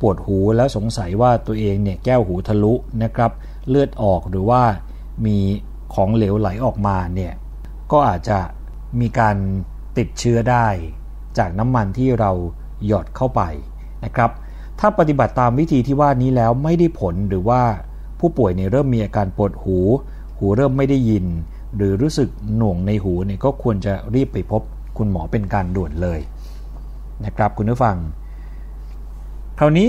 [0.00, 3.30] ปวดหูแล้วสงสัยว่าตัวเองเนี่ยแก้วหูทะลุนะครับ
[3.68, 4.62] เลือดออกหรือว่า
[5.26, 5.38] มี
[5.94, 7.32] ของเหลวไหลออกมาเนี่ย
[7.92, 8.38] ก็อาจจะ
[9.00, 9.36] มีการ
[9.98, 10.66] ติดเชื้อได้
[11.38, 12.30] จากน้ำมันที่เรา
[12.86, 13.42] หยอดเข้าไป
[14.04, 14.30] นะครับ
[14.80, 17.62] ถ้าปฏิบัติตามวิธีที่ว่านี้แล้วไม่ได้ผลหรือว่า
[18.20, 19.78] ผู้ป่วยเนี่ยเริ่มมีอาการปวดหู
[20.38, 21.24] หูเริ่มไม่ได้ยิน
[21.76, 24.62] หรือรู้สึกหน่วงในหูเนี่ยก็ควรจะรีบไปพบ
[24.96, 26.20] คุณหมอเป็นการด่วนเลย
[27.24, 27.96] นะครับคุณผู้ฟัง
[29.58, 29.88] คราวนี้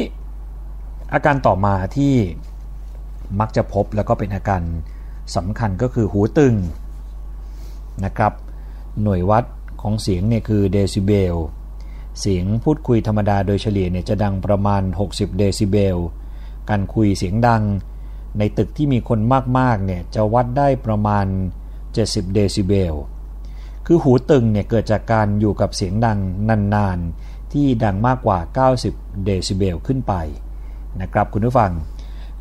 [1.14, 2.14] อาการต่อมาที่
[3.40, 4.62] มักจะพบแล้วก็เป็นอาการ
[5.36, 6.54] สำคัญก็คือหูตึง
[8.06, 8.34] นะครับ
[9.04, 9.46] หน่วยวัด
[9.82, 11.36] ของเสียงเนี่ยคือเดซิเบล
[12.20, 15.98] เสียงพูดคุยธรรมดาโดยเฉลี่ยเนี่ยจะดังประมาณ 60 เดซิเบล
[16.70, 17.64] การคุยเสียงดัง
[18.38, 19.20] ในตึกที่มีคน
[19.58, 21.26] มากๆเนี่ยจะวัดได้ประมาณ
[21.80, 22.96] 70 เดซิเบล
[23.86, 26.20] คือหูตึงเนี่ยเกิดจากการอยู่กับเสียงดัง
[26.76, 28.40] นานๆ ที่ดังมากกว่า
[28.84, 30.14] 90 เดซิเบลขึ้นไป
[31.02, 31.72] นะครับคุณผู้ฟัง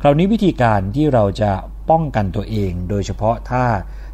[0.01, 1.51] คราวนี้วิธีการที่เราจะ
[1.89, 3.63] ป้องกันตัวเอง โดยเฉพาะถ้า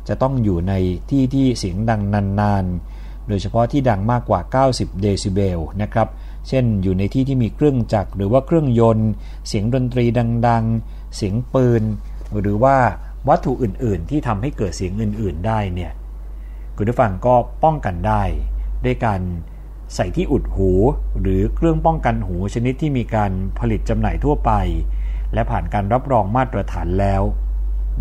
[0.07, 0.73] จะต้องอยู่ใน
[1.09, 4.39] ที่ที่เสียงดังนานๆ โดยเฉพาะที่ดังมากกว่า
[4.69, 6.07] 90 เดซิเบลนะครับ
[6.47, 9.09] เช่นอยู่ในที่ที่มีเครื่องจักรหรือว่าเครื่องยนต์
[9.47, 10.05] เสียงดนตรี
[10.47, 11.83] ดังๆ เสียงปืน
[12.39, 12.77] หรือว่า
[13.29, 15.91] วัตถุอื่นๆ ที่ทำให้เกิดเสียงอื่นๆ ได้เนี่ย
[16.77, 18.23] คุณผู้ฟังก็ป้องกันได้
[18.85, 19.21] ด้วยการ
[19.95, 20.71] ใส่ที่อุดหู
[21.21, 24.51] หรือเครื่องป้องกันหูชนิดที่มีการผลิตจำหน่ายทั่วไป
[25.33, 27.21] และผ่านการรับรองมาตรฐานแล้ว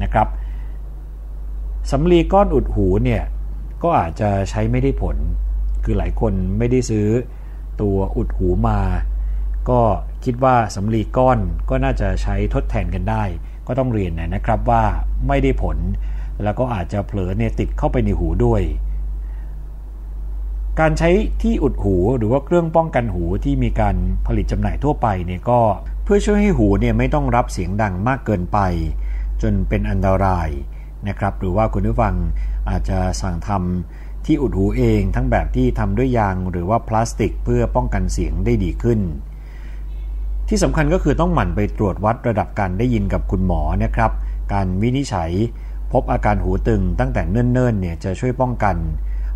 [0.03, 0.29] นะครับ
[1.91, 3.22] สำลีก้อนอุดหูเนี่ย
[3.83, 5.16] ก็อาจจะใช้ไม่ได้ผล
[5.85, 7.09] คือหลายคนไม่ได้ซื้อ
[7.80, 8.80] ตัวอุดหูมา
[9.70, 9.80] ก็
[10.24, 13.24] คิดว่าสำลีก้อนก็น่าจะใช้ทดแทนกันได้
[13.66, 14.85] ก็ต้องเรียนนะครับว่า
[15.28, 15.76] ไม่ได้ผล
[16.43, 18.62] แล้วก็อาจจะเผลอเนี่ยติดเข้าไปในหูด้วย
[20.80, 21.11] การใช้
[21.43, 25.61] ที่อุดหูหรือว่าเครื่องป้องกันหูที่มีการผลิตจำหน่ายทั่วไปเนี่ยก็
[26.05, 28.59] เพื่อช่วยให้หูเนี่ยไม่ต้องรับเสียงดังมากเกินไป
[29.43, 30.49] จนเป็นอันตราย
[31.09, 32.15] นะครับหรือว่าคุณผู้ฟัง
[32.71, 39.01] อาจจะสั่งทำที่อุดหูเองทั้งแบบที่ทำด้วยยางหรือว่าพลาสติกเพื่อป้องกันเสียงได้ดีขึ้น
[40.49, 44.11] ที่สำคัญก็คือต้องหมั่นไปตรวจวัดระดับการได้ยินกับคุณหมอนะครับ
[44.53, 45.31] การวินิจฉัย
[45.93, 48.77] พบอาการหูตึงตั้งแต่เนิ่นๆเนี่ยจะช่วยป้องกัน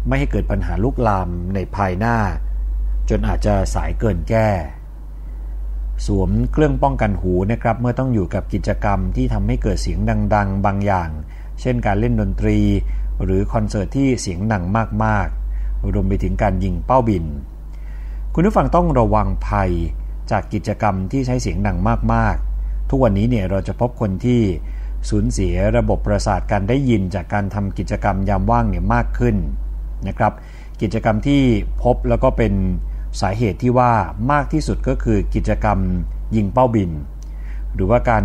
[0.06, 2.16] ไม่ให้เกิดปัญหาลุกลามในภายหน้า
[3.08, 4.48] จนอาจจะสายเกินแก้
[6.06, 9.98] สวมเครื่องป้องกันหูนะครับเมื่อต้องอยู่กับกิจกรรมที่ทำให้เกิดเสียง
[10.34, 11.10] ดัง ๆ บางอย่าง
[11.60, 12.58] เช่นการเล่นดนตรี
[13.22, 14.64] หรือคอนเสิร์ตที่เสียงดัง
[15.04, 17.24] มากๆ รวมไปถึงการยิงเป้าบิน
[18.34, 19.70] คุณผู้ฟังต้องระวังภัย
[20.30, 21.78] จากกิจกรรมที่ใช้เสียงดัง
[22.12, 24.40] มากๆ ทุกวันนี้เนี่ยเราจะพบคนที่
[25.08, 29.36] สูญเสียระบบประสาทการได้ยินจากการทำกิจกรรมยามว่างเนี่ยมากขึ้น
[30.08, 30.32] นะครับ
[30.82, 31.42] กิจกรรมที่
[31.82, 32.52] พบแล้วก็เป็น
[33.20, 33.92] สาเหตุที่ว่า
[34.32, 35.78] มากที่สุดก็คือกิจกรรม
[36.36, 36.90] ยิงเป้าบิน
[37.74, 38.24] หรือว่าการ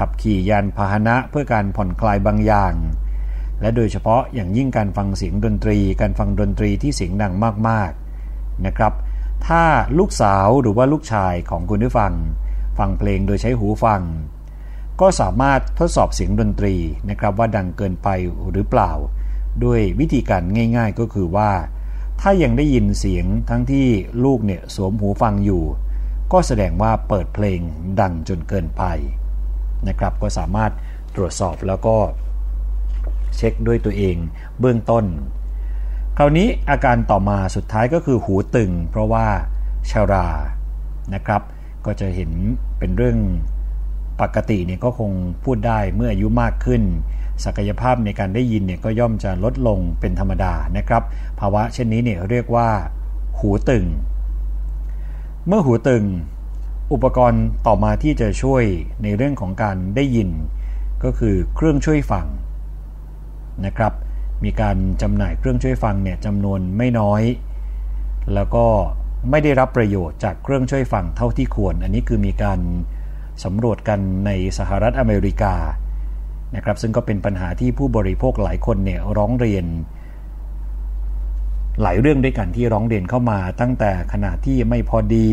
[0.00, 2.74] ขับขี่ยานพาหนะเพื่อการผ่อนคลายบางอย่าง
[3.60, 7.32] และโดยเฉพาะอย่างยิ่งการฟังเสียงดนตรี การฟังดนตรีที่เสียงดัง
[7.68, 8.92] มากๆนะครับ
[9.46, 9.62] ถ้า
[9.98, 12.12] ลูกสาวหรือว่าลูกชายของคุณผู้ฟัง
[12.78, 14.02] ฟังเพลงโดยใช้หูฟัง
[15.00, 16.74] ก็สามารถทดสอบเสียงดนตรี
[17.10, 18.08] นะครับว่าดังเกินไป
[18.52, 18.92] หรือเปล่า
[19.64, 20.42] ด้วยวิธีการ
[20.76, 21.50] ง่าย ๆก็คือว่า
[22.20, 23.86] ถ้ายังได้ยินเสียงทั้งที่
[24.24, 25.64] ลูกเนี่ยสวมหูฟังอยู่
[26.32, 27.60] ก็แสดงว่าเปิดเพลง
[28.00, 28.84] ดังจนเกินไป
[29.88, 30.72] นะครับ ก็สามารถ
[31.16, 31.96] ตรวจสอบแล้วก็
[33.36, 34.16] เช็คด้วยตัวเอง
[34.60, 35.04] เบื้องต้น
[36.16, 39.26] คราวนี้อาการต่อมาสุดท้ายก็คือหูตึง เพราะว่า
[39.90, 40.28] ชารา
[41.14, 41.42] นะครับ
[41.86, 42.30] ก็จะเห็น
[42.78, 43.18] เป็นเรื่อง
[44.20, 45.10] ปกติเนี่ยก็คง
[45.44, 46.82] พูดได้เมื่ออายุมากขึ้น
[47.44, 51.02] ศักยภาพในการได้ยินเนี่ยก็ย่อมจะลดลงเป็นธรรมดานะครับ
[51.40, 52.68] ภาวะเช่นนี้เนี่ยเรียกว่า
[53.38, 53.84] หูตึง
[55.46, 56.04] เมื่อหูตึง
[56.92, 58.64] อุปกรณ์ต่อมาที่จะช่วย
[59.02, 60.30] ในเรื่องของการได้ยิน
[61.04, 62.26] ก็คือเครื่องช่วยฟัง
[63.66, 63.92] นะครับ
[64.44, 67.22] มีการจำหน่ายเครื่องช่วยฟังเนี่ยจำนวนไม่น้อย
[68.34, 68.66] แล้วก็
[69.30, 72.60] ไม่ได้รับประโยชน์จากเครื่องช่วยฟังเท่าที่ควร อันนี้คือมีการ
[73.44, 75.54] สำรวจกันในสหรัฐอเมริกา
[76.56, 79.64] นะครับ ซึ่งก็เป็นปัญหาที่ผู้บริโภคหลายคนเนี่ยร้องเรียน
[81.82, 85.28] หลายเรื่องด้วยกันที่ร้องเรียนเข้ามาตั้งแต่ขนาดที่ไม่พอดี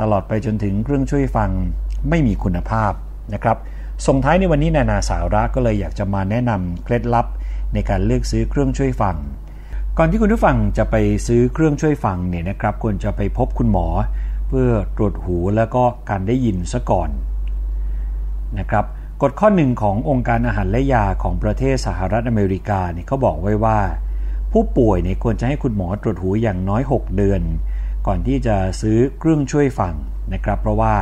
[0.00, 1.50] ตลอดไปจนถึงเครื่องช่วยฟัง
[2.08, 2.92] ไม่มีคุณภาพ
[3.34, 3.56] นะครับ
[4.06, 7.26] ส่งท้ายในวันนี้นานาสาระก็เลยอยากจะมาแนะนำเคล็ดลับ
[7.74, 9.16] ในการเลือกซื้อเครื่องช่วยฟัง
[9.98, 13.86] ก่อนที่คุณผู้ฟังจะไปซื้อเครื่องช่วยฟังเนี่ยนะครับควรจะไปพบคุณหมอ
[14.48, 17.10] เพื่อตรวจหูแล้วก็การได้ยินซะก่อน
[18.58, 18.84] นะครับ
[19.22, 23.78] กฎข้อหนึ่งขององค์การอาหารและยาของประเทศสหรัฐอเมริกาเนี่ยเขาบอกไว้ว่า
[24.52, 27.42] ผู้ป่วยเนี่ยควรจะให้คุณหมอตรวจหูอย่างน้อย 6 เดือน
[28.06, 29.94] ก่อนที่จะซื้อเครื่องช่วยฟัง
[30.32, 30.94] นะครับ เพราะว่า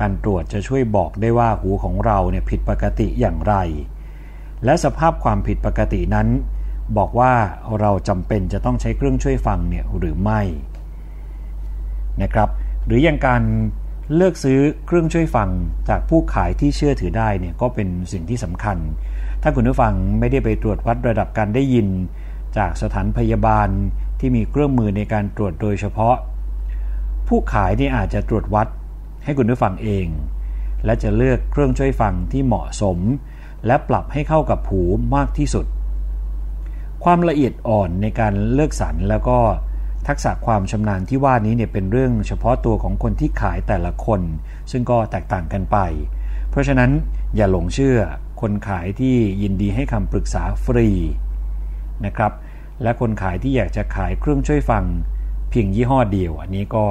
[0.00, 3.54] การตรวจจะช่วยบอกได้ว่าหูของเราเนี่ยผิดปกติอย่างไร
[4.64, 6.28] และสภาพความผิดปกตินั้น
[6.98, 7.32] บอกว่า
[7.80, 10.42] เราจำเป็นจะต้องใช้เครื่องช่วยฟังเนี่ยหรือไม่
[12.22, 12.48] นะครับ
[12.86, 13.42] หรืออย่างการ
[14.14, 15.48] เลือกซื้อเครื่องช่วยฟัง
[15.88, 18.78] จากผู้ขายที่เชื่อถือได้เนี่ยก็เป็นสิ่งที่สำคัญ
[19.42, 21.88] ถ้าคุณผู้ฟังไม่ได้ไปตรวจวัดระดับการได้ยิน
[22.56, 23.68] จากสถานพยาบาล
[24.18, 26.16] ที่มีเครื่องมือในการตรวจโดยเฉพาะ
[27.28, 28.68] ผู้ขายนี่อาจจะตรวจวัด
[29.24, 30.06] ให้คุณผู้ฟังเอง
[30.84, 32.98] และจะเลือกเครื่องช่วยฟังที่เหมาะสม
[33.66, 34.82] และปรับให้เข้ากับหู
[35.16, 35.66] มากที่สุด
[37.04, 39.38] ความละเอียดอ่อนในการเลือกสรรแล้วก็
[40.08, 44.20] ทักษะความชำนาญที่ว่านี้เนี่ยเป็นเรื่องเฉพาะตัวของคนที่ขายแต่ละคน
[44.70, 45.78] ซึ่งก็แตกต่างกันไป
[46.50, 46.90] เพราะฉะนั้น
[47.36, 47.98] อย่าหลงเชื่อ
[48.40, 50.88] คนขายที่ยินดีให้คำปรึกษาฟรี
[52.06, 52.32] นะครับ
[52.82, 54.84] และคนขายที่อยากจะขายเครื่องช่วยฟัง
[55.50, 56.86] เพียงยี่ห้อเดียว อันนี้ก็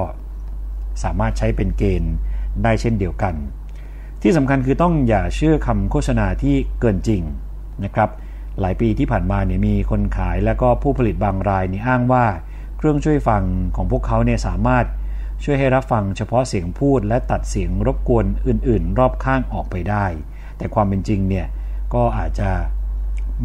[1.02, 2.14] สามารถใช้เป็นเกณฑ์
[2.62, 3.34] ได้เช่นเดียวกัน
[4.22, 7.22] ที่สำคัญคือต้องอย่าเชื่อคำโฆษณาที่เกินจริง
[7.84, 8.10] นะครับ
[8.60, 12.26] หลายปีที่ผ่านมาเนี่ยมีคนขายและก็ผู้ผลิตบางรายนี่อ้างว่า
[12.76, 13.42] เครื่องช่วยฟัง
[13.76, 14.86] ของพวกเขาเนี่ยสามารถ
[15.44, 20.06] ช่วยให้รับฟังเฉพาะเสียงพูด และตัดเสียงรบกวนอื่น ๆ รอบข้างออกไปได้
[20.58, 21.46] แต่ความเป็นจริงเนี่ย
[21.94, 22.50] ก็อาจจะ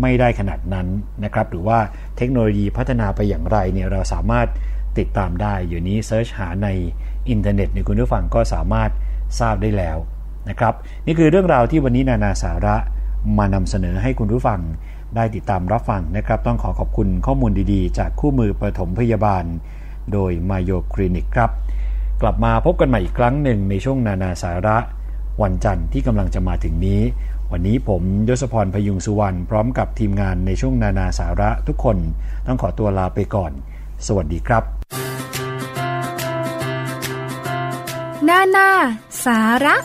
[0.02, 0.88] ไม่ได้ขนาดนั้น
[1.24, 1.80] นะครับ หรือว่า
[2.18, 4.48] เทคโนโลยีพัฒนาไปอย่างไรเนี่ยเราสามารถ
[4.98, 6.68] ติดตามได้อยู่นี้ search หาใน
[7.30, 8.92] อินเทอร์เน็ตในคุณผู้ฟังก็สามารถ
[9.40, 9.98] ทราบได้แล้ว
[10.50, 10.74] นะครับ
[11.06, 12.76] นี่คือเรื่องราวที่วันนี้นานาสาระ
[13.38, 14.60] มานำเสนอให้คุณผู้ฟัง
[15.16, 19.44] ได้ติดตามรับฟังนะครับ ต้องขอขอบคุณข้อมูลดีๆ จากคู่มือปฐมพยาบาล
[20.14, 21.52] โดย Mayo Clinic ครับ
[22.22, 24.78] กลับมาพบกันใหม่อีกครั้งหนึ่งในช่วงนานาสาระ
[25.42, 27.02] วันจันทร์ที่กำลังจะมาถึงนี้
[27.56, 31.98] วันนี้ผมยศพรพยุงสุวรรณพร้อมกับทีมงานในช่วงนานาสาระทุกคน
[32.48, 33.52] ต้องขอตัวลาไปก่อน
[34.08, 34.64] สวัสดีครับ
[38.30, 38.70] นานา
[39.26, 39.76] สาระ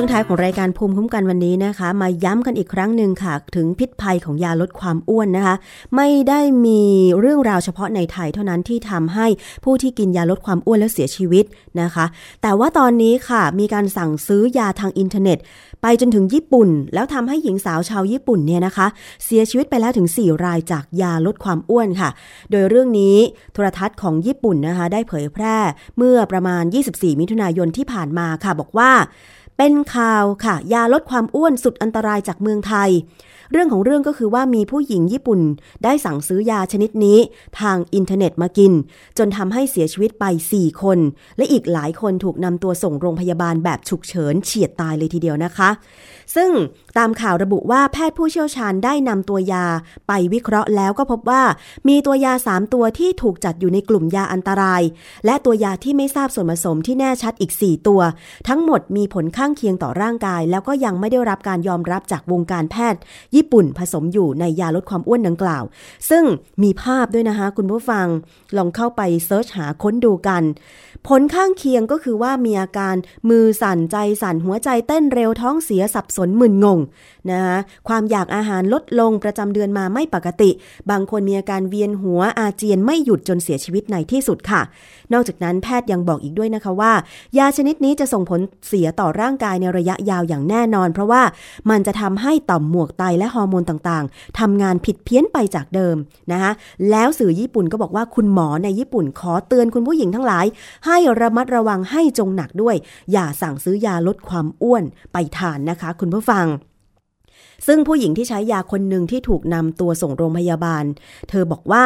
[0.00, 5.54] ช่วงท้ายของรายการภูมิคุ้มกันวันนี้นะคะ มาย้ำกันอีกครั้งหนึ่งค่ะ ถึงพิษภัยของยาลดความอ้วนนะคะ
[5.96, 6.82] ไม่ได้มี
[7.20, 9.26] เรื่องราวเฉพาะในไทยเท่านั้นที่ทำให้
[9.64, 11.44] ผู้ที่กินยาลดความอ้วนแล้วเสียชีวิต
[11.80, 12.04] นะคะ
[12.42, 15.38] แต่ว่าตอนนี้ค่ะมีการสั่งซื้อยาทางอินเทอร์เน็ต
[15.82, 18.86] ไปจนถึงญี่ปุ่น แล้วทำให้หญิงสาวชาวญี่ปุ่นเนี่ยนะคะ
[19.24, 22.10] เสียชีวิตไปแล้วถึง 4 รายจากยาลดความอ้วนค่ะ
[22.50, 23.16] โดยเรื่องนี้
[23.52, 25.56] โทรทัศน์ของญี่ปุ่นนะคะ ได้เผยแพร่
[25.96, 28.90] เมื่อประมาณ 24 มิถุนายนที่ผ่านมาค่ะบอกว่า
[29.58, 32.90] เป็นข่าวค่ะ ยาลดความอ้วนสุดอันตรายจากเมืองไทย
[33.52, 35.40] เรื่องของเรื่องก็คือว่ามีผู้หญิงญี่ปุ่น
[35.84, 37.18] ได้สั่งซื้อยาชนิดนี้
[37.60, 38.72] ทางอินเทอร์เน็ตมากิน
[39.18, 40.98] จนทำให้เสียชีวิตไป 4 คน
[41.36, 45.70] และอีกหลายคนถูกนำตัวส่งโรงพยาบาลแบบฉุกเฉินเฉียดตายเลยทีเดียวนะคะ
[46.36, 46.50] ซึ่ง
[46.98, 49.66] ตามข่าวระบุว่าแพทย์ผู้เชี่ยวชาญได้นำตัวยา
[50.08, 51.42] ไปวิเคราะห์แล้วก็พบว่า
[51.88, 54.82] มีตัวยา 3 ตัวที่ถูกจัดอยู่ในกลุ่มยาอันตราย
[55.26, 58.00] และตัวยาที่ไม่ทราบส่วนผสมที่แน่ชัดอีก 4 ตัว
[58.48, 63.00] ทั้งหมดมีผลข้างเคียงต่อร่างกาย แล้วก็ยังไม่ได้รับการยอมรับจากวงการแพทย์
[63.34, 65.64] ญี่ปุ่นผสมอยู่ในยาลดความอ้วนดังกล่าว
[66.10, 66.24] ซึ่ง
[66.62, 68.06] มีภาพด้วยนะคะคุณผู้ฟัง
[68.56, 70.42] ลองเข้าไปเซิร์ชหาค้นดูกัน
[71.06, 72.96] ผลข้างเคียงก็คือว่ามีอาการ
[73.28, 76.78] มือสั่นใจสั่นหัวใจเต้นเร็วท้องเสียสับสนมึนงง
[77.30, 80.50] นะคะความอยากอาหารลดลงประจำเดือนมาไม่ปกติ
[80.90, 84.62] บางคนมีอาการเวียนหัวอาเจียนไม่หยุดจนเสียชีวิตในที่สุดค่ะ
[85.12, 86.92] นอกจากนั้นแพทย์ยังบอกอีกด้วยนะคะว่า
[87.38, 91.22] ยาชนิดนี้จะส่งผลเสียต่อร่างกายในระยะยาวอย่างแน่นอน เพราะว่า
[91.70, 95.96] มันจะทำให้ต่อมหมวกไตและฮอร์โมนต่างๆทำงานผิดเพี้ยนไปจากเดิม
[96.32, 96.52] นะคะ
[96.90, 100.46] แล้วสื่อญี่ปุ่นก็บอกว่าคุณหมอในญี่ปุ่นขอเตือนคุณผู้หญิงทั้งหลาย
[100.86, 102.76] ให้ระมัดระวังให้จงหนักด้วย
[103.12, 106.46] อย่าสั่งซื้อยาลดความอ้วนไปทานนะคะ คุณผู้ฟัง
[107.66, 110.84] ซึ่งผู้หญิงที่ใช้ยาคนหนึ่งที่ถูกนำตัวส่งโรงพยาบาล
[111.28, 111.84] เธอบอกว่า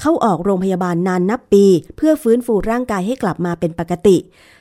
[0.00, 1.64] เข้าออกโรงพยาบาลนานนับปี
[1.96, 4.16] เพื่อฟื้นฟูร่างกายให้กลับมาเป็นปกติ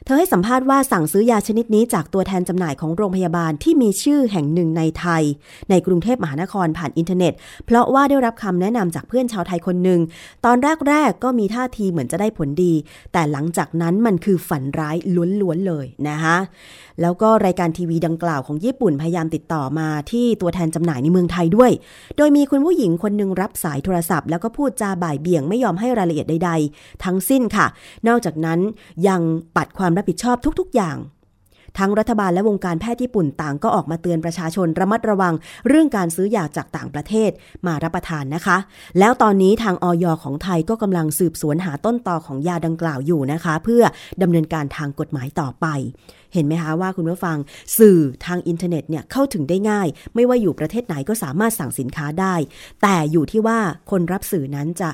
[0.05, 5.23] เธอให้สัมภาษณ์ว่าสั่งซื้อยาชนิดนี้จากตัวแทนจำหน่ายของโรงพยาบาลที่มีชื่อแห่งหนึ่งในไทย
[5.69, 7.33] ในกรุงเทพมหานครผ่านอินเทอร์เน็ต
[7.65, 9.99] เพราะว่าได้รับคำแนะนำจากเพื่อนชาวไทยคนหนึ่ง
[10.45, 12.73] ตอนแรกๆก็มีท่าทีเหมือนจะได้ผลดี
[13.13, 14.97] แต่หลังจากนั้นมันคือฝันร้าย
[15.41, 16.37] ล้วนๆเลยนะคะ
[17.01, 21.71] แล้วก็รายการทีวีดังกล่าวของญี่ปุ่นพยายามติดต่อมาที่ตัวแทนจำหน่ายในเมืองไทยด้วย
[22.17, 27.67] โดยมีคุณผู้หญิงคนหนึ่งรับสายโทรศัพท์ แล้วก็พูดจาบ่ายเบี่ยงไม่ยอมให้รายละเอียดใด ๆ ทั้งสิ้นค่ะ
[28.07, 28.59] นอกจากนั้น
[29.07, 29.21] ยัง
[29.55, 30.97] ปัดความรับผิดชอบทุกๆ อย่าง
[31.79, 35.33] ทั้งรัฐบาลและวงการแพทย์ญี่ปุ่นต่างก็ออกมาเตือนประชาชนระมัดระวัง
[35.67, 37.31] เรื่องการซื้อยาจากต่างประเทศ
[37.67, 38.57] มารับประทานนะคะ
[38.99, 43.83] แล้วตอนนี้ทางออยของไทยก็กำลังสืบสวนหาต้นตอของยาดังกล่าวอยู่นะคะ เพื่อ
[44.21, 45.65] ดำเนินการทางกฎหมายต่อไป
[46.33, 47.37] เห็นไหมคะว่าคุณผู้ฟัง
[47.77, 52.35] สื่อทางอินเทอร์เน็ตเนี่ยเข้าถึงได้ง่าย ไม่ว่าอยู่ประเทศไหนก็สามารถสั่งสินค้าได้
[52.81, 53.59] แต่อยู่ที่ว่า
[53.91, 54.89] คนรับสื่อนั้นจะ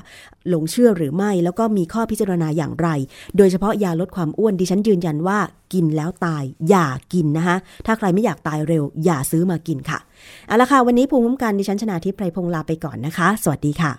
[0.48, 2.88] หลงเชื่อหรือไม่ แล้วก็มีข้อพิจารณาอย่างไร
[3.36, 5.38] โดยเฉพาะยาลดความอ้วนดิฉันยืนยันว่า
[5.72, 9.98] กินแล้วตายอย่ากินนะคะถ้าใครไม่อยากตายเร็ว อย่าซื้อมากินค่ะ
[10.46, 13.92] เอาละค่ะวันนี้ภูมิคุ้มกันดิฉันชนาทิพย์ไพรพงศ์ลาไปก่อนนะคะ สวัสดีค่ะ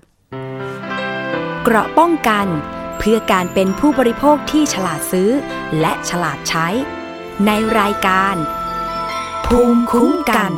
[1.64, 2.48] เกราะป้องกัน
[3.00, 5.30] เพื่อการเป็นผู้บริโภคที่ฉลาดซื้อ
[5.80, 6.68] และฉลาดใช้
[7.46, 8.36] ในรายการ
[9.46, 10.52] ภูมิคุ้มกัน